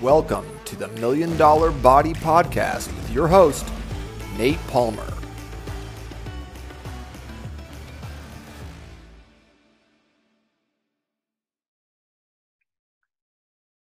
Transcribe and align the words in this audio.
Welcome 0.00 0.46
to 0.64 0.76
the 0.76 0.88
Million 0.88 1.36
Dollar 1.36 1.70
Body 1.70 2.14
Podcast 2.14 2.86
with 2.86 3.10
your 3.10 3.28
host, 3.28 3.68
Nate 4.38 4.56
Palmer. 4.68 5.06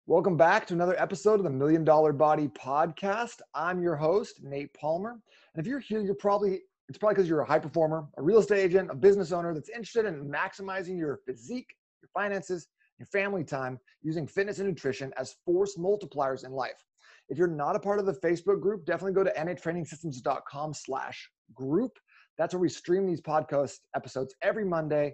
Welcome 0.07 0.37
back 0.37 0.65
to 0.65 0.73
another 0.73 0.99
episode 0.99 1.35
of 1.35 1.43
the 1.43 1.51
Million 1.51 1.83
Dollar 1.83 2.11
Body 2.13 2.47
Podcast. 2.47 3.41
I'm 3.53 3.83
your 3.83 3.95
host, 3.95 4.41
Nate 4.41 4.73
Palmer. 4.73 5.11
And 5.11 5.63
if 5.63 5.67
you're 5.67 5.77
here, 5.77 6.01
you're 6.01 6.15
probably 6.15 6.61
it's 6.89 6.97
probably 6.97 7.13
because 7.13 7.29
you're 7.29 7.41
a 7.41 7.47
high 7.47 7.59
performer, 7.59 8.07
a 8.17 8.23
real 8.23 8.39
estate 8.39 8.61
agent, 8.63 8.89
a 8.89 8.95
business 8.95 9.31
owner 9.31 9.53
that's 9.53 9.69
interested 9.69 10.05
in 10.05 10.27
maximizing 10.27 10.97
your 10.97 11.19
physique, 11.27 11.75
your 12.01 12.09
finances, 12.11 12.69
your 12.99 13.07
family 13.07 13.43
time 13.43 13.79
using 14.01 14.27
fitness 14.27 14.59
and 14.59 14.67
nutrition 14.67 15.13
as 15.17 15.35
force 15.45 15.77
multipliers 15.77 16.45
in 16.45 16.51
life. 16.51 16.83
If 17.29 17.37
you're 17.37 17.47
not 17.47 17.75
a 17.75 17.79
part 17.79 17.99
of 17.99 18.05
the 18.05 18.13
Facebook 18.13 18.61
group, 18.61 18.85
definitely 18.85 19.13
go 19.13 19.23
to 19.23 19.33
n8trainingsystems.com 19.33 20.73
slash 20.73 21.29
group. 21.53 21.91
That's 22.37 22.53
where 22.53 22.61
we 22.61 22.69
stream 22.69 23.05
these 23.05 23.21
podcast 23.21 23.75
episodes 23.95 24.35
every 24.41 24.63
Monday, 24.63 25.13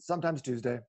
sometimes 0.00 0.42
Tuesday. 0.42 0.80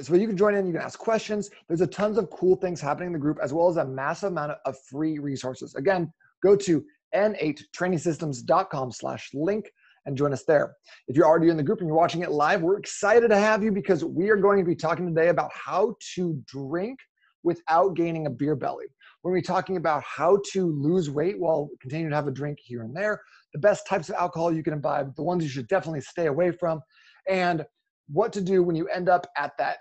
So 0.00 0.14
you 0.14 0.26
can 0.26 0.36
join 0.36 0.54
in, 0.54 0.66
you 0.66 0.72
can 0.72 0.82
ask 0.82 0.98
questions. 0.98 1.50
There's 1.68 1.80
a 1.80 1.86
tons 1.86 2.18
of 2.18 2.30
cool 2.30 2.56
things 2.56 2.80
happening 2.80 3.08
in 3.08 3.12
the 3.12 3.18
group, 3.18 3.38
as 3.42 3.52
well 3.52 3.68
as 3.68 3.76
a 3.76 3.84
massive 3.84 4.32
amount 4.32 4.52
of 4.64 4.76
free 4.88 5.18
resources. 5.18 5.74
Again, 5.74 6.12
go 6.42 6.54
to 6.56 6.84
n8trainingsystems.com 7.14 8.92
slash 8.92 9.30
link 9.34 9.70
and 10.06 10.16
join 10.16 10.32
us 10.32 10.44
there. 10.44 10.74
If 11.08 11.16
you're 11.16 11.26
already 11.26 11.50
in 11.50 11.56
the 11.56 11.62
group 11.62 11.80
and 11.80 11.88
you're 11.88 11.96
watching 11.96 12.22
it 12.22 12.30
live, 12.30 12.62
we're 12.62 12.78
excited 12.78 13.28
to 13.28 13.36
have 13.36 13.62
you 13.62 13.70
because 13.70 14.04
we 14.04 14.30
are 14.30 14.36
going 14.36 14.58
to 14.58 14.64
be 14.64 14.76
talking 14.76 15.06
today 15.06 15.28
about 15.28 15.50
how 15.52 15.96
to 16.14 16.42
drink 16.46 16.98
without 17.42 17.94
gaining 17.94 18.26
a 18.26 18.30
beer 18.30 18.56
belly. 18.56 18.86
We're 19.22 19.32
going 19.32 19.42
to 19.42 19.48
be 19.48 19.52
talking 19.52 19.76
about 19.76 20.02
how 20.04 20.40
to 20.52 20.66
lose 20.66 21.10
weight 21.10 21.38
while 21.38 21.68
continuing 21.80 22.10
to 22.10 22.16
have 22.16 22.28
a 22.28 22.32
drink 22.32 22.58
here 22.62 22.82
and 22.82 22.96
there, 22.96 23.20
the 23.52 23.58
best 23.58 23.86
types 23.86 24.08
of 24.08 24.14
alcohol 24.16 24.52
you 24.52 24.62
can 24.62 24.72
imbibe, 24.72 25.14
the 25.16 25.22
ones 25.22 25.42
you 25.42 25.50
should 25.50 25.68
definitely 25.68 26.00
stay 26.00 26.26
away 26.26 26.52
from, 26.52 26.80
and 27.28 27.64
what 28.08 28.32
to 28.32 28.40
do 28.40 28.62
when 28.62 28.76
you 28.76 28.86
end 28.88 29.08
up 29.08 29.26
at 29.36 29.52
that 29.58 29.78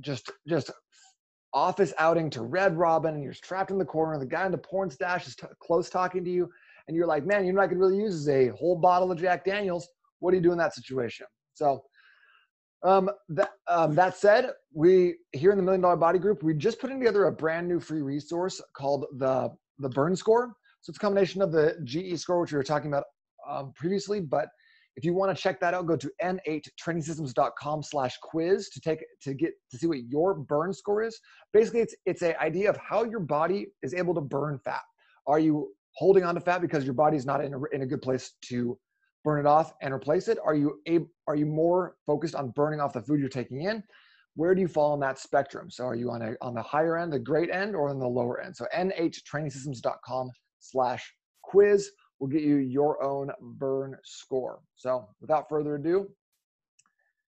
just 0.00 0.30
just 0.48 0.70
office 1.52 1.92
outing 1.98 2.28
to 2.30 2.42
Red 2.42 2.76
Robin 2.76 3.14
and 3.14 3.22
you're 3.22 3.34
trapped 3.34 3.70
in 3.70 3.78
the 3.78 3.84
corner. 3.84 4.18
The 4.18 4.26
guy 4.26 4.44
in 4.44 4.52
the 4.52 4.58
porn 4.58 4.90
stash 4.90 5.28
is 5.28 5.36
t- 5.36 5.46
close 5.60 5.88
talking 5.88 6.24
to 6.24 6.30
you, 6.30 6.50
and 6.86 6.96
you're 6.96 7.06
like, 7.06 7.24
man, 7.24 7.46
you 7.46 7.52
know 7.52 7.60
I 7.60 7.68
could 7.68 7.78
really 7.78 7.96
use 7.96 8.28
a 8.28 8.48
whole 8.48 8.76
bottle 8.76 9.10
of 9.10 9.20
Jack 9.20 9.44
Daniels. 9.44 9.88
What 10.20 10.30
do 10.30 10.36
you 10.36 10.42
do 10.42 10.52
in 10.52 10.58
that 10.58 10.74
situation? 10.74 11.26
So, 11.54 11.82
um, 12.82 13.10
that 13.30 13.52
um, 13.68 13.94
that 13.94 14.16
said, 14.16 14.50
we 14.72 15.16
here 15.32 15.50
in 15.50 15.56
the 15.56 15.62
Million 15.62 15.80
Dollar 15.80 15.96
Body 15.96 16.18
Group, 16.18 16.42
we 16.42 16.54
just 16.54 16.80
putting 16.80 16.98
together 16.98 17.26
a 17.26 17.32
brand 17.32 17.66
new 17.66 17.80
free 17.80 18.02
resource 18.02 18.60
called 18.76 19.06
the 19.16 19.50
the 19.78 19.88
Burn 19.88 20.14
Score. 20.14 20.54
So 20.82 20.90
it's 20.90 20.98
a 20.98 21.00
combination 21.00 21.40
of 21.40 21.50
the 21.50 21.78
GE 21.84 22.18
score, 22.20 22.42
which 22.42 22.52
we 22.52 22.58
were 22.58 22.62
talking 22.62 22.88
about 22.88 23.04
um, 23.48 23.72
previously, 23.74 24.20
but 24.20 24.48
if 24.96 25.04
you 25.04 25.12
want 25.12 25.36
to 25.36 25.42
check 25.42 25.60
that 25.60 25.74
out, 25.74 25.86
go 25.86 25.96
to 25.96 26.10
n8trainingsystems.com 26.22 27.82
slash 27.82 28.16
quiz 28.22 28.68
to 28.70 28.80
take 28.80 29.04
to 29.22 29.34
get 29.34 29.52
to 29.70 29.78
see 29.78 29.86
what 29.86 30.04
your 30.08 30.34
burn 30.34 30.72
score 30.72 31.02
is. 31.02 31.18
Basically, 31.52 31.80
it's 31.80 31.94
it's 32.06 32.22
an 32.22 32.34
idea 32.40 32.70
of 32.70 32.76
how 32.76 33.04
your 33.04 33.20
body 33.20 33.66
is 33.82 33.92
able 33.94 34.14
to 34.14 34.20
burn 34.20 34.58
fat. 34.64 34.82
Are 35.26 35.38
you 35.38 35.72
holding 35.94 36.24
on 36.24 36.34
to 36.34 36.40
fat 36.40 36.60
because 36.60 36.84
your 36.84 36.94
body's 36.94 37.26
not 37.26 37.44
in 37.44 37.54
a, 37.54 37.62
in 37.72 37.82
a 37.82 37.86
good 37.86 38.02
place 38.02 38.32
to 38.42 38.78
burn 39.24 39.40
it 39.40 39.46
off 39.46 39.72
and 39.80 39.94
replace 39.94 40.28
it? 40.28 40.38
Are 40.44 40.54
you 40.54 40.80
able, 40.86 41.08
are 41.26 41.36
you 41.36 41.46
more 41.46 41.96
focused 42.06 42.34
on 42.34 42.50
burning 42.50 42.80
off 42.80 42.92
the 42.92 43.02
food 43.02 43.20
you're 43.20 43.28
taking 43.28 43.62
in? 43.62 43.82
Where 44.36 44.54
do 44.54 44.60
you 44.60 44.68
fall 44.68 44.92
on 44.92 45.00
that 45.00 45.18
spectrum? 45.18 45.70
So 45.70 45.84
are 45.84 45.94
you 45.94 46.10
on 46.10 46.20
a 46.22 46.34
on 46.40 46.54
the 46.54 46.62
higher 46.62 46.98
end, 46.98 47.12
the 47.12 47.20
great 47.20 47.50
end, 47.50 47.76
or 47.76 47.88
on 47.88 48.00
the 48.00 48.06
lower 48.06 48.40
end? 48.40 48.56
So 48.56 48.66
n8trainingsystems.com 48.74 50.30
slash 50.58 51.12
quiz 51.42 51.90
will 52.18 52.28
get 52.28 52.42
you 52.42 52.56
your 52.56 53.02
own 53.02 53.30
burn 53.40 53.96
score. 54.02 54.60
So, 54.76 55.08
without 55.20 55.48
further 55.48 55.76
ado, 55.76 56.08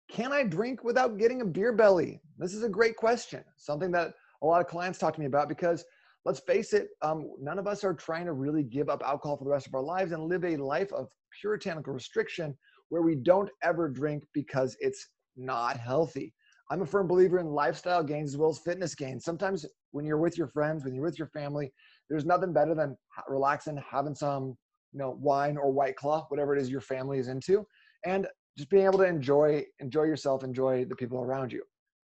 can 0.10 0.32
I 0.32 0.44
drink 0.44 0.84
without 0.84 1.18
getting 1.18 1.42
a 1.42 1.46
beer 1.46 1.74
belly? 1.74 2.22
This 2.38 2.54
is 2.54 2.64
a 2.64 2.70
great 2.70 2.96
question. 2.96 3.44
Something 3.58 3.92
that 3.92 4.14
a 4.42 4.46
lot 4.46 4.62
of 4.62 4.68
clients 4.68 4.98
talk 5.00 5.14
to 5.16 5.20
me 5.20 5.26
about 5.26 5.50
because 5.50 5.84
let's 6.28 6.42
face 6.42 6.74
it, 6.74 6.90
um, 7.02 7.32
none 7.40 7.58
of 7.58 7.68
us 7.68 7.86
are 7.86 7.94
trying 7.94 8.26
to 8.26 8.34
really 8.34 8.62
give 8.62 8.90
up 8.90 9.02
alcohol 9.04 9.38
for 9.38 9.46
the 9.46 9.50
rest 9.50 9.66
of 9.66 9.74
our 9.74 9.82
lives 9.82 10.12
and 10.12 10.24
live 10.24 10.44
a 10.44 10.58
life 10.58 10.92
of 10.92 11.08
puritanical 11.42 11.94
restriction 11.94 12.54
where 12.90 13.02
we 13.02 13.16
don't 13.16 13.50
ever 13.64 13.88
drink 13.88 14.24
because 14.34 14.76
it's 14.82 15.08
not 15.38 15.78
healthy. 15.78 16.34
I'm 16.70 16.82
a 16.82 16.86
firm 16.86 17.08
believer 17.08 17.40
in 17.40 17.48
lifestyle 17.48 18.04
gains 18.04 18.34
as 18.34 18.38
well 18.38 18.50
as 18.50 18.60
fitness 18.60 18.94
gains. 18.94 19.24
Sometimes 19.24 19.66
when 19.92 20.06
you're 20.06 20.18
with 20.18 20.38
your 20.38 20.50
friends, 20.50 20.84
when 20.84 20.94
you're 20.94 21.06
with 21.06 21.18
your 21.18 21.30
family, 21.30 21.72
there's 22.10 22.26
nothing 22.26 22.52
better 22.52 22.76
than 22.76 22.98
relaxing, 23.30 23.82
having 23.90 24.16
some 24.16 24.58
you 24.94 25.00
know 25.00 25.18
wine 25.20 25.58
or 25.58 25.72
white 25.72 25.96
claw 25.96 26.26
whatever 26.30 26.56
it 26.56 26.62
is 26.62 26.70
your 26.70 26.82
family 26.82 27.20
is 27.20 27.28
into 27.28 27.66
and 28.06 28.26
just 28.58 28.70
being 28.70 28.86
able 28.86 28.98
to 28.98 29.06
enjoy 29.06 29.64
enjoy 29.80 30.04
yourself 30.04 30.44
enjoy 30.44 30.86
the 30.86 30.96
people 30.96 31.20
around 31.20 31.52
you 31.52 31.62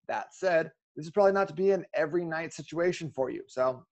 that 0.08 0.28
said 0.34 0.72
this 0.96 1.06
is 1.06 1.12
probably 1.12 1.34
not 1.34 1.48
to 1.48 1.54
be 1.54 1.72
an 1.72 1.86
every 1.94 2.24
night 2.24 2.54
situation 2.54 3.12
for 3.14 3.30
you 3.30 3.44
so 3.48 3.84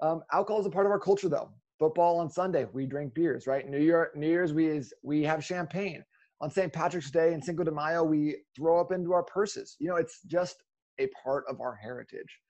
um, 0.00 0.22
alcohol 0.32 0.60
is 0.60 0.66
a 0.66 0.70
part 0.70 0.86
of 0.86 0.92
our 0.92 0.98
culture 0.98 1.28
though 1.28 1.50
football 1.78 2.18
on 2.18 2.30
sunday 2.30 2.66
we 2.72 2.86
drink 2.86 3.14
beers 3.14 3.46
right 3.46 3.68
new 3.68 3.80
year 3.80 4.10
new 4.14 4.28
year's 4.28 4.52
we 4.52 4.66
is 4.66 4.92
we 5.02 5.22
have 5.22 5.44
champagne 5.44 6.04
on 6.40 6.50
st 6.50 6.72
patrick's 6.72 7.10
day 7.10 7.32
and 7.32 7.44
cinco 7.44 7.64
de 7.64 7.70
mayo 7.70 8.02
we 8.02 8.36
throw 8.56 8.80
up 8.80 8.92
into 8.92 9.12
our 9.12 9.22
purses 9.24 9.76
you 9.78 9.88
know 9.88 9.96
it's 9.96 10.20
just 10.22 10.62
a 10.98 11.08
part 11.22 11.44
of 11.48 11.60
our 11.60 11.74
heritage 11.74 12.40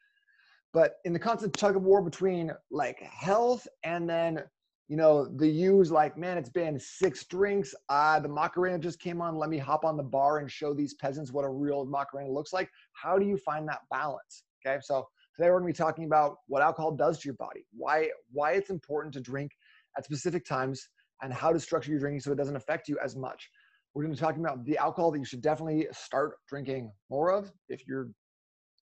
but 0.73 0.97
in 1.05 1.13
the 1.13 1.19
constant 1.19 1.53
tug 1.57 1.77
of 1.77 1.83
war 1.83 2.03
between 2.03 2.51
like 2.71 3.01
health 3.01 3.67
and 3.85 4.09
then 4.09 4.43
you 4.89 4.97
know, 4.97 5.27
the 5.27 5.49
use 5.49 5.91
like, 5.91 6.19
man, 6.19 6.37
it's 6.37 6.51
been 6.51 6.79
six 6.79 7.25
drinks. 7.25 7.75
Uh, 7.89 8.21
the 8.21 8.29
Macarena 8.29 8.79
just 8.79 9.01
came 9.01 9.21
on. 9.23 9.37
Let 9.37 9.49
me 9.49 9.59
hop 9.59 9.85
on 9.85 9.97
the 9.97 10.03
bar 10.03 10.39
and 10.39 10.51
show 10.51 10.75
these 10.75 10.95
peasants 10.95 11.33
what 11.33 11.45
a 11.45 11.49
real 11.49 11.87
Macarena 11.87 12.31
looks 12.31 12.53
like. 12.53 12.71
How 12.93 13.19
do 13.19 13.27
you 13.27 13.39
find 13.39 13.67
that 13.69 13.81
balance? 13.91 14.45
Okay, 14.65 14.79
so 14.83 15.09
today 15.37 15.51
we're 15.51 15.59
gonna 15.59 15.67
be 15.67 15.73
talking 15.73 16.05
about 16.05 16.37
what 16.47 16.63
alcohol 16.63 16.93
does 16.93 17.19
to 17.21 17.29
your 17.29 17.35
body, 17.35 17.65
why 17.73 18.09
why 18.33 18.53
it's 18.53 18.71
important 18.71 19.15
to 19.15 19.21
drink 19.21 19.53
at 19.97 20.05
specific 20.05 20.45
times, 20.45 20.89
and 21.23 21.33
how 21.33 21.53
to 21.53 21.61
structure 21.61 21.91
your 21.91 22.01
drinking 22.01 22.21
so 22.21 22.33
it 22.33 22.37
doesn't 22.37 22.57
affect 22.57 22.89
you 22.89 22.99
as 23.03 23.17
much. 23.17 23.49
We're 23.95 24.03
gonna 24.03 24.15
be 24.15 24.21
talking 24.21 24.45
about 24.45 24.65
the 24.65 24.79
alcohol 24.79 25.13
that 25.13 25.19
you 25.19 25.25
should 25.25 25.43
definitely 25.43 25.87
start 25.93 26.37
drinking 26.49 26.93
more 27.11 27.33
of 27.33 27.53
if 27.69 27.87
you're 27.87 28.09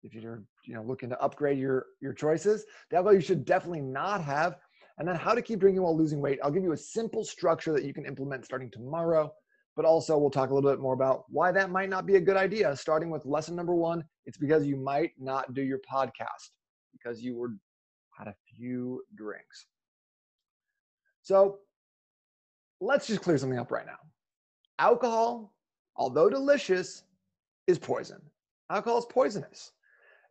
if 0.03 0.15
you're 0.15 0.43
you 0.65 0.75
know 0.75 0.83
looking 0.83 1.09
to 1.11 1.21
upgrade 1.21 1.59
your 1.59 1.87
your 2.01 2.13
choices. 2.13 2.65
The 2.91 2.97
alcohol 2.97 3.15
you 3.15 3.21
should 3.21 3.45
definitely 3.45 3.83
not 3.83 4.23
have 4.23 4.57
and 4.99 5.09
then 5.09 5.17
how 5.17 5.35
to 5.35 5.43
keep 5.43 5.61
drinking 5.61 5.83
while 5.83 5.97
losing 5.97 6.21
weight. 6.21 6.39
I'll 6.45 6.51
give 6.51 6.63
you 6.63 6.73
a 6.73 6.77
simple 6.77 7.25
structure 7.25 7.73
that 7.73 7.85
you 7.85 7.95
can 7.95 8.05
implement 8.05 8.45
starting 8.45 8.71
tomorrow, 8.71 9.33
but 9.77 9.85
also 9.85 10.19
we'll 10.19 10.31
talk 10.31 10.51
a 10.51 10.55
little 10.55 10.71
bit 10.71 10.81
more 10.81 10.95
about 10.95 11.25
why 11.29 11.53
that 11.53 11.71
might 11.71 11.89
not 11.89 12.07
be 12.07 12.17
a 12.17 12.21
good 12.21 12.37
idea. 12.37 12.75
Starting 12.77 13.11
with 13.11 13.25
lesson 13.25 13.57
number 13.57 13.75
one, 13.75 14.05
it's 14.27 14.39
because 14.39 14.67
you 14.67 14.77
might 14.77 15.13
not 15.19 15.55
do 15.55 15.63
your 15.63 15.79
podcast 15.79 16.51
because 16.93 17.23
you 17.23 17.37
were 17.37 17.51
had 18.17 18.29
a 18.29 18.35
few 18.55 19.03
drinks. 19.17 19.67
So 21.23 21.59
let's 22.81 23.07
just 23.07 23.23
clear 23.23 23.39
something 23.39 23.59
up 23.59 23.71
right 23.71 23.87
now. 23.87 23.99
Alcohol, 24.79 25.55
although 25.97 26.29
delicious, 26.29 27.05
is 27.67 27.79
poison. 27.79 28.21
Alcohol 28.71 28.99
is 28.99 29.07
poisonous. 29.07 29.73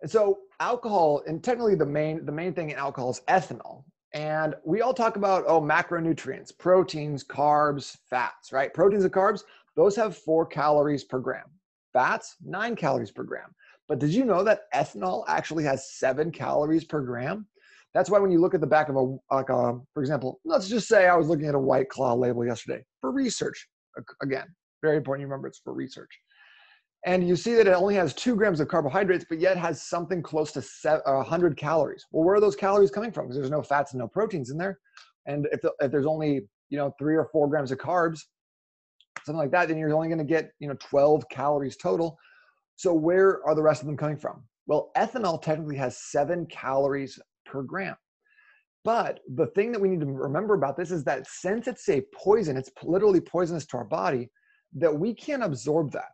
And 0.01 0.09
so 0.09 0.39
alcohol, 0.59 1.23
and 1.27 1.43
technically 1.43 1.75
the 1.75 1.85
main 1.85 2.25
the 2.25 2.31
main 2.31 2.53
thing 2.53 2.69
in 2.69 2.77
alcohol 2.77 3.11
is 3.11 3.21
ethanol. 3.27 3.83
And 4.13 4.55
we 4.65 4.81
all 4.81 4.93
talk 4.93 5.17
about, 5.17 5.43
oh, 5.47 5.61
macronutrients, 5.61 6.57
proteins, 6.57 7.23
carbs, 7.23 7.95
fats, 8.09 8.51
right? 8.51 8.73
Proteins 8.73 9.03
and 9.03 9.13
carbs, 9.13 9.43
those 9.75 9.95
have 9.95 10.17
four 10.17 10.45
calories 10.45 11.03
per 11.03 11.19
gram. 11.19 11.45
Fats, 11.93 12.35
nine 12.43 12.75
calories 12.75 13.11
per 13.11 13.23
gram. 13.23 13.53
But 13.87 13.99
did 13.99 14.09
you 14.09 14.25
know 14.25 14.43
that 14.43 14.71
ethanol 14.73 15.23
actually 15.27 15.63
has 15.65 15.93
seven 15.93 16.31
calories 16.31 16.83
per 16.83 17.01
gram? 17.01 17.47
That's 17.93 18.09
why 18.09 18.19
when 18.19 18.31
you 18.31 18.39
look 18.39 18.53
at 18.53 18.61
the 18.61 18.67
back 18.67 18.89
of 18.89 18.95
a, 18.95 19.17
like 19.33 19.49
a, 19.49 19.79
for 19.93 20.01
example, 20.01 20.39
let's 20.45 20.69
just 20.69 20.87
say 20.87 21.07
I 21.07 21.15
was 21.15 21.27
looking 21.27 21.47
at 21.47 21.55
a 21.55 21.59
White 21.59 21.89
Claw 21.89 22.13
label 22.13 22.45
yesterday 22.45 22.83
for 23.01 23.11
research. 23.11 23.67
Again, 24.21 24.45
very 24.81 24.97
important 24.97 25.21
you 25.21 25.27
remember 25.27 25.47
it's 25.47 25.59
for 25.59 25.73
research 25.73 26.19
and 27.05 27.27
you 27.27 27.35
see 27.35 27.53
that 27.53 27.67
it 27.67 27.73
only 27.73 27.95
has 27.95 28.13
two 28.13 28.35
grams 28.35 28.59
of 28.59 28.67
carbohydrates, 28.67 29.25
but 29.29 29.39
yet 29.39 29.57
has 29.57 29.81
something 29.81 30.21
close 30.21 30.51
to 30.51 30.61
100 30.83 31.51
uh, 31.51 31.55
calories. 31.55 32.05
Well, 32.11 32.25
where 32.25 32.35
are 32.35 32.41
those 32.41 32.57
calories 32.57 32.91
coming 32.91 33.11
from? 33.11 33.25
Because 33.25 33.37
there's 33.37 33.51
no 33.51 33.61
fats 33.61 33.93
and 33.93 33.99
no 33.99 34.07
proteins 34.07 34.49
in 34.49 34.57
there. 34.57 34.79
And 35.25 35.47
if, 35.51 35.61
the, 35.61 35.71
if 35.79 35.91
there's 35.91 36.05
only 36.05 36.41
you 36.69 36.77
know 36.77 36.93
three 36.99 37.15
or 37.15 37.29
four 37.31 37.47
grams 37.47 37.71
of 37.71 37.77
carbs, 37.77 38.19
something 39.23 39.39
like 39.39 39.51
that, 39.51 39.69
then 39.69 39.77
you're 39.77 39.93
only 39.93 40.09
going 40.09 40.19
to 40.19 40.25
get 40.25 40.51
you 40.59 40.67
know 40.67 40.75
12 40.79 41.23
calories 41.29 41.77
total. 41.77 42.17
So 42.75 42.93
where 42.93 43.45
are 43.45 43.55
the 43.55 43.63
rest 43.63 43.81
of 43.81 43.87
them 43.87 43.97
coming 43.97 44.17
from? 44.17 44.43
Well, 44.67 44.91
ethanol 44.97 45.41
technically 45.41 45.77
has 45.77 45.97
seven 46.11 46.45
calories 46.47 47.17
per 47.45 47.63
gram. 47.63 47.95
But 48.83 49.19
the 49.35 49.47
thing 49.47 49.71
that 49.71 49.81
we 49.81 49.89
need 49.89 49.99
to 50.01 50.05
remember 50.05 50.53
about 50.53 50.77
this 50.77 50.91
is 50.91 51.03
that 51.05 51.27
since 51.27 51.67
it's 51.67 51.87
a 51.89 52.03
poison, 52.13 52.55
it's 52.55 52.71
literally 52.83 53.19
poisonous 53.19 53.65
to 53.67 53.77
our 53.77 53.83
body, 53.83 54.29
that 54.75 54.97
we 54.97 55.13
can't 55.13 55.43
absorb 55.43 55.91
that 55.91 56.09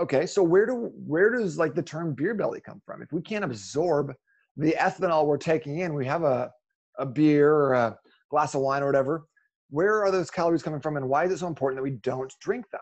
okay, 0.00 0.26
so 0.26 0.42
where 0.42 0.66
do 0.66 0.90
where 1.06 1.30
does 1.30 1.58
like 1.58 1.74
the 1.74 1.82
term 1.82 2.14
beer 2.14 2.34
belly 2.34 2.60
come 2.60 2.80
from? 2.84 3.02
If 3.02 3.12
we 3.12 3.22
can't 3.22 3.44
absorb 3.44 4.12
the 4.56 4.74
ethanol 4.78 5.26
we're 5.26 5.36
taking 5.36 5.78
in, 5.78 5.94
we 5.94 6.06
have 6.06 6.24
a 6.24 6.50
a 6.98 7.06
beer 7.06 7.52
or 7.52 7.74
a 7.74 7.98
glass 8.30 8.54
of 8.54 8.62
wine 8.62 8.82
or 8.82 8.86
whatever. 8.86 9.26
Where 9.70 10.02
are 10.02 10.10
those 10.10 10.30
calories 10.30 10.62
coming 10.62 10.80
from, 10.80 10.96
and 10.96 11.08
why 11.08 11.24
is 11.24 11.32
it 11.32 11.38
so 11.38 11.46
important 11.46 11.78
that 11.78 11.82
we 11.82 11.98
don't 12.02 12.32
drink 12.40 12.68
them? 12.70 12.80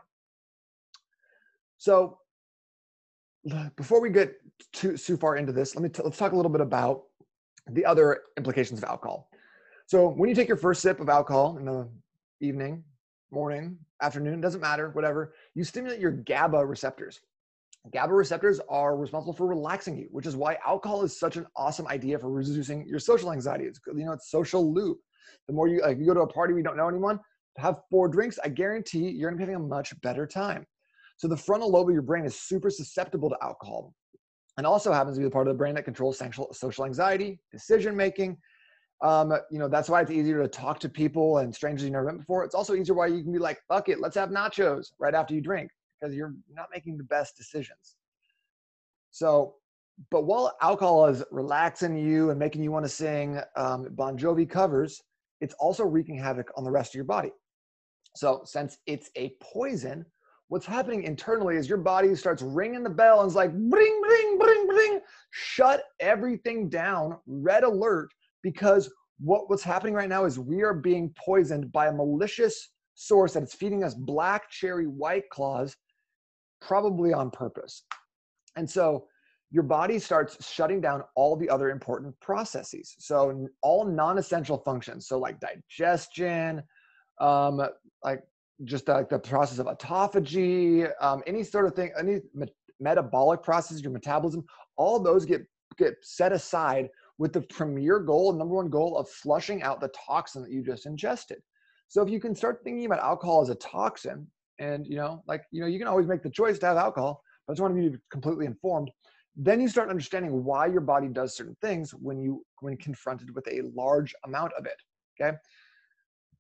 So, 1.76 2.19
before 3.76 4.00
we 4.00 4.11
get 4.11 4.35
too 4.73 4.97
too 4.97 5.17
far 5.17 5.37
into 5.37 5.53
this, 5.53 5.75
let 5.75 5.82
me 5.82 5.88
t- 5.88 6.03
let's 6.03 6.17
talk 6.17 6.32
a 6.32 6.37
little 6.37 6.50
bit 6.50 6.61
about 6.61 7.03
the 7.70 7.85
other 7.85 8.23
implications 8.37 8.82
of 8.82 8.88
alcohol. 8.88 9.29
So, 9.87 10.09
when 10.09 10.29
you 10.29 10.35
take 10.35 10.49
your 10.49 10.56
first 10.56 10.82
sip 10.82 11.00
of 11.00 11.09
alcohol 11.09 11.59
in 11.59 11.67
the 11.67 11.88
evening, 12.41 12.85
morning, 13.31 13.79
afternoon, 14.03 14.41
doesn't 14.41 14.61
matter, 14.61 14.91
whatever, 14.91 15.35
you 15.55 15.65
stimulate 15.65 16.00
your 16.00 16.12
GABA 16.12 16.65
receptors. 16.65 17.21
GABA 17.93 18.12
receptors 18.12 18.61
are 18.69 18.97
responsible 18.97 19.33
for 19.33 19.47
relaxing 19.47 19.97
you, 19.97 20.09
which 20.11 20.27
is 20.27 20.37
why 20.37 20.59
alcohol 20.67 21.03
is 21.03 21.19
such 21.19 21.37
an 21.37 21.47
awesome 21.56 21.87
idea 21.87 22.19
for 22.19 22.31
reducing 22.31 22.87
your 22.87 22.99
social 22.99 23.33
anxiety. 23.33 23.65
It's 23.65 23.81
you 23.87 24.05
know 24.05 24.12
it's 24.12 24.31
social 24.31 24.73
loop. 24.73 24.99
The 25.47 25.55
more 25.55 25.69
you 25.69 25.81
like, 25.81 25.99
you 25.99 26.06
go 26.06 26.15
to 26.15 26.21
a 26.21 26.27
party 26.27 26.55
we 26.55 26.62
don't 26.62 26.77
know 26.77 26.89
anyone, 26.89 27.21
have 27.56 27.81
four 27.91 28.09
drinks, 28.09 28.39
I 28.43 28.49
guarantee 28.49 29.09
you're 29.11 29.31
gonna 29.31 29.39
be 29.39 29.43
having 29.43 29.56
a 29.56 29.61
much 29.61 29.99
better 30.01 30.27
time. 30.27 30.67
So 31.17 31.29
the 31.29 31.37
frontal 31.37 31.71
lobe 31.71 31.89
of 31.89 31.93
your 31.93 32.03
brain 32.03 32.25
is 32.25 32.39
super 32.39 32.71
susceptible 32.71 33.29
to 33.31 33.37
alcohol, 33.43 33.94
and 34.56 34.67
also 34.67 34.93
happens 34.93 35.17
to 35.17 35.21
be 35.21 35.25
the 35.25 35.31
part 35.31 35.49
of 35.49 35.55
the 35.55 35.59
brain 35.59 35.75
that 35.75 35.85
controls 35.85 36.21
social 36.53 36.85
anxiety, 36.85 37.41
decision 37.51 37.97
making. 37.97 38.37
Um, 39.00 39.33
you 39.50 39.59
know 39.59 39.69
that's 39.69 39.89
why 39.89 40.00
it's 40.00 40.11
easier 40.11 40.43
to 40.43 40.49
talk 40.49 40.81
to 40.81 40.89
people 40.89 41.39
and 41.39 41.55
strangers 41.55 41.85
you 41.85 41.91
never 41.91 42.06
met 42.06 42.19
before. 42.19 42.45
It's 42.45 42.55
also 42.55 42.75
easier 42.75 42.95
why 42.95 43.06
you 43.06 43.23
can 43.23 43.33
be 43.33 43.39
like, 43.39 43.61
"Fuck 43.69 43.89
it, 43.89 44.00
let's 44.00 44.17
have 44.17 44.31
nachos" 44.31 44.89
right 44.99 45.15
after 45.15 45.35
you 45.35 45.41
drink 45.41 45.71
because 46.00 46.15
you're 46.15 46.35
not 46.53 46.67
making 46.73 46.97
the 46.97 47.05
best 47.05 47.37
decisions. 47.37 47.97
So, 49.11 49.55
but 50.11 50.25
while 50.25 50.56
alcohol 50.62 51.06
is 51.06 51.25
relaxing 51.31 51.97
you 51.97 52.31
and 52.31 52.39
making 52.39 52.62
you 52.62 52.73
want 52.73 52.85
to 52.85 52.91
sing 52.91 53.41
um, 53.56 53.89
Bon 53.93 54.17
Jovi 54.19 54.49
covers, 54.49 55.01
it's 55.41 55.55
also 55.55 55.85
wreaking 55.85 56.19
havoc 56.19 56.51
on 56.56 56.65
the 56.65 56.71
rest 56.71 56.91
of 56.91 56.94
your 56.94 57.05
body. 57.05 57.33
So, 58.17 58.43
since 58.44 58.79
it's 58.87 59.11
a 59.17 59.35
poison, 59.41 60.05
what's 60.49 60.67
happening 60.67 61.05
internally 61.05 61.56
is 61.56 61.69
your 61.69 61.79
body 61.79 62.15
starts 62.15 62.43
ringing 62.43 62.83
the 62.83 62.91
bell 62.91 63.21
and 63.21 63.29
it's 63.29 63.37
like, 63.37 63.53
bring, 63.53 64.01
bring, 64.01 64.39
bring, 64.39 64.67
bring, 64.67 65.01
shut 65.31 65.85
everything 66.01 66.69
down, 66.69 67.19
red 67.27 67.65
alert, 67.65 68.11
because 68.43 68.90
what, 69.20 69.50
what's 69.50 69.62
happening 69.62 69.94
right 69.94 70.08
now 70.08 70.25
is 70.25 70.38
we 70.38 70.62
are 70.62 70.75
being 70.75 71.12
poisoned 71.25 71.73
by 71.73 71.88
a 71.88 71.93
malicious 71.93 72.70
source 72.94 73.35
that 73.35 73.43
is 73.43 73.55
feeding 73.55 73.85
us 73.85 73.94
black 73.94 74.50
cherry 74.50 74.87
white 74.87 75.29
claws 75.31 75.76
probably 76.61 77.12
on 77.12 77.31
purpose. 77.31 77.85
And 78.56 78.69
so 78.69 79.06
your 79.50 79.62
body 79.62 79.99
starts 79.99 80.52
shutting 80.52 80.81
down 80.81 81.02
all 81.14 81.37
the 81.37 81.49
other 81.49 81.70
important 81.70 82.19
processes. 82.20 82.94
So 82.99 83.49
all 83.62 83.85
non-essential 83.85 84.58
functions. 84.58 85.08
So 85.08 85.19
like 85.19 85.38
digestion, 85.41 86.62
um, 87.20 87.61
like 88.05 88.23
just 88.64 88.88
like 88.88 89.08
the 89.08 89.19
process 89.19 89.58
of 89.58 89.67
autophagy, 89.67 90.91
um, 91.00 91.23
any 91.26 91.43
sort 91.43 91.67
of 91.67 91.75
thing, 91.75 91.93
any 91.99 92.20
me- 92.34 92.52
metabolic 92.81 93.43
process, 93.43 93.81
your 93.81 93.93
metabolism, 93.93 94.44
all 94.76 94.99
those 94.99 95.25
get 95.25 95.43
get 95.76 95.94
set 96.02 96.32
aside 96.32 96.88
with 97.19 97.32
the 97.32 97.43
premier 97.43 97.99
goal, 97.99 98.32
number 98.32 98.55
one 98.55 98.70
goal 98.70 98.97
of 98.97 99.09
flushing 99.09 99.62
out 99.62 99.81
the 99.81 99.91
toxin 100.06 100.43
that 100.43 100.53
you 100.53 100.62
just 100.62 100.87
ingested. 100.87 101.38
So 101.88 102.03
if 102.03 102.09
you 102.09 102.20
can 102.20 102.35
start 102.35 102.61
thinking 102.62 102.87
about 102.87 103.00
alcohol 103.00 103.43
as 103.43 103.49
a 103.49 103.55
toxin, 103.56 104.29
and 104.59 104.87
you 104.87 104.97
know 104.97 105.23
like 105.26 105.43
you 105.50 105.61
know 105.61 105.67
you 105.67 105.79
can 105.79 105.88
always 105.88 106.06
make 106.06 106.23
the 106.23 106.31
choice 106.31 106.59
to 106.59 106.67
have 106.67 106.76
alcohol 106.76 107.23
but 107.47 107.53
i 107.53 107.55
just 107.55 107.62
want 107.62 107.76
to 107.76 107.91
be 107.91 107.97
completely 108.11 108.47
informed 108.47 108.91
then 109.37 109.61
you 109.61 109.69
start 109.69 109.88
understanding 109.88 110.44
why 110.44 110.67
your 110.67 110.81
body 110.81 111.09
does 111.09 111.37
certain 111.37 111.56
things 111.61 111.93
when 111.93 112.19
you 112.19 112.44
when 112.61 112.76
confronted 112.76 113.35
with 113.35 113.47
a 113.49 113.62
large 113.75 114.15
amount 114.25 114.53
of 114.59 114.67
it 114.67 114.76
okay 115.20 115.37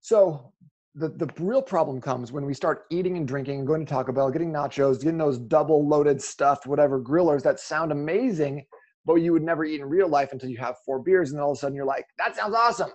so 0.00 0.52
the, 0.94 1.08
the 1.10 1.28
real 1.38 1.62
problem 1.62 2.00
comes 2.00 2.32
when 2.32 2.44
we 2.44 2.54
start 2.54 2.86
eating 2.90 3.16
and 3.16 3.28
drinking 3.28 3.58
and 3.58 3.66
going 3.66 3.84
to 3.84 3.90
taco 3.92 4.12
bell 4.12 4.30
getting 4.30 4.52
nachos 4.52 4.98
getting 4.98 5.18
those 5.18 5.38
double 5.38 5.86
loaded 5.86 6.20
stuffed 6.20 6.66
whatever 6.66 7.00
grillers 7.00 7.42
that 7.42 7.60
sound 7.60 7.92
amazing 7.92 8.64
but 9.08 9.16
you 9.16 9.32
would 9.32 9.42
never 9.42 9.64
eat 9.64 9.80
in 9.80 9.88
real 9.88 10.08
life 10.08 10.32
until 10.32 10.48
you 10.48 10.58
have 10.58 10.76
four 10.86 11.00
beers 11.00 11.30
and 11.30 11.38
then 11.38 11.42
all 11.42 11.50
of 11.50 11.56
a 11.56 11.60
sudden 11.60 11.74
you're 11.74 11.84
like 11.84 12.06
that 12.18 12.36
sounds 12.36 12.54
awesome 12.54 12.90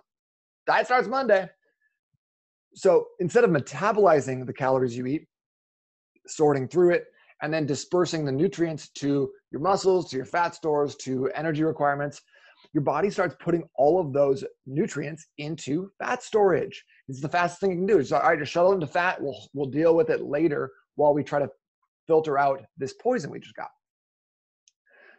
diet 0.66 0.86
starts 0.86 1.10
monday 1.10 1.50
so 2.76 3.08
instead 3.20 3.44
of 3.44 3.50
metabolizing 3.50 4.46
the 4.46 4.54
calories 4.54 4.98
you 4.98 5.06
eat, 5.06 5.28
sorting 6.28 6.68
through 6.68 6.92
it, 6.92 7.06
and 7.42 7.54
then 7.54 7.66
dispersing 7.66 8.26
the 8.26 8.32
nutrients 8.32 8.90
to 8.90 9.32
your 9.52 9.62
muscles, 9.62 10.10
to 10.10 10.16
your 10.16 10.26
fat 10.26 10.56
stores, 10.56 10.96
to 10.98 11.30
energy 11.36 11.64
requirements, 11.64 12.22
your 12.74 12.84
body 12.84 13.10
starts 13.10 13.36
putting 13.40 13.64
all 13.76 14.00
of 14.00 14.14
those 14.14 14.44
nutrients 14.66 15.28
into 15.38 15.92
fat 16.00 16.24
storage. 16.24 16.84
It's 17.10 17.20
the 17.20 17.30
fastest 17.30 17.60
thing 17.60 17.72
you 17.72 17.78
can 17.78 17.86
do. 17.86 18.00
It's 18.00 18.12
all 18.12 18.22
right, 18.22 18.40
just 18.40 18.52
shuttle 18.52 18.72
into 18.72 18.88
fat. 18.88 19.22
We'll, 19.22 19.38
we'll 19.54 19.70
deal 19.70 19.96
with 19.96 20.10
it 20.10 20.22
later 20.22 20.72
while 20.96 21.14
we 21.14 21.24
try 21.24 21.40
to 21.40 21.50
filter 22.08 22.38
out 22.38 22.64
this 22.78 22.94
poison 22.94 23.30
we 23.30 23.40
just 23.40 23.56
got. 23.56 23.70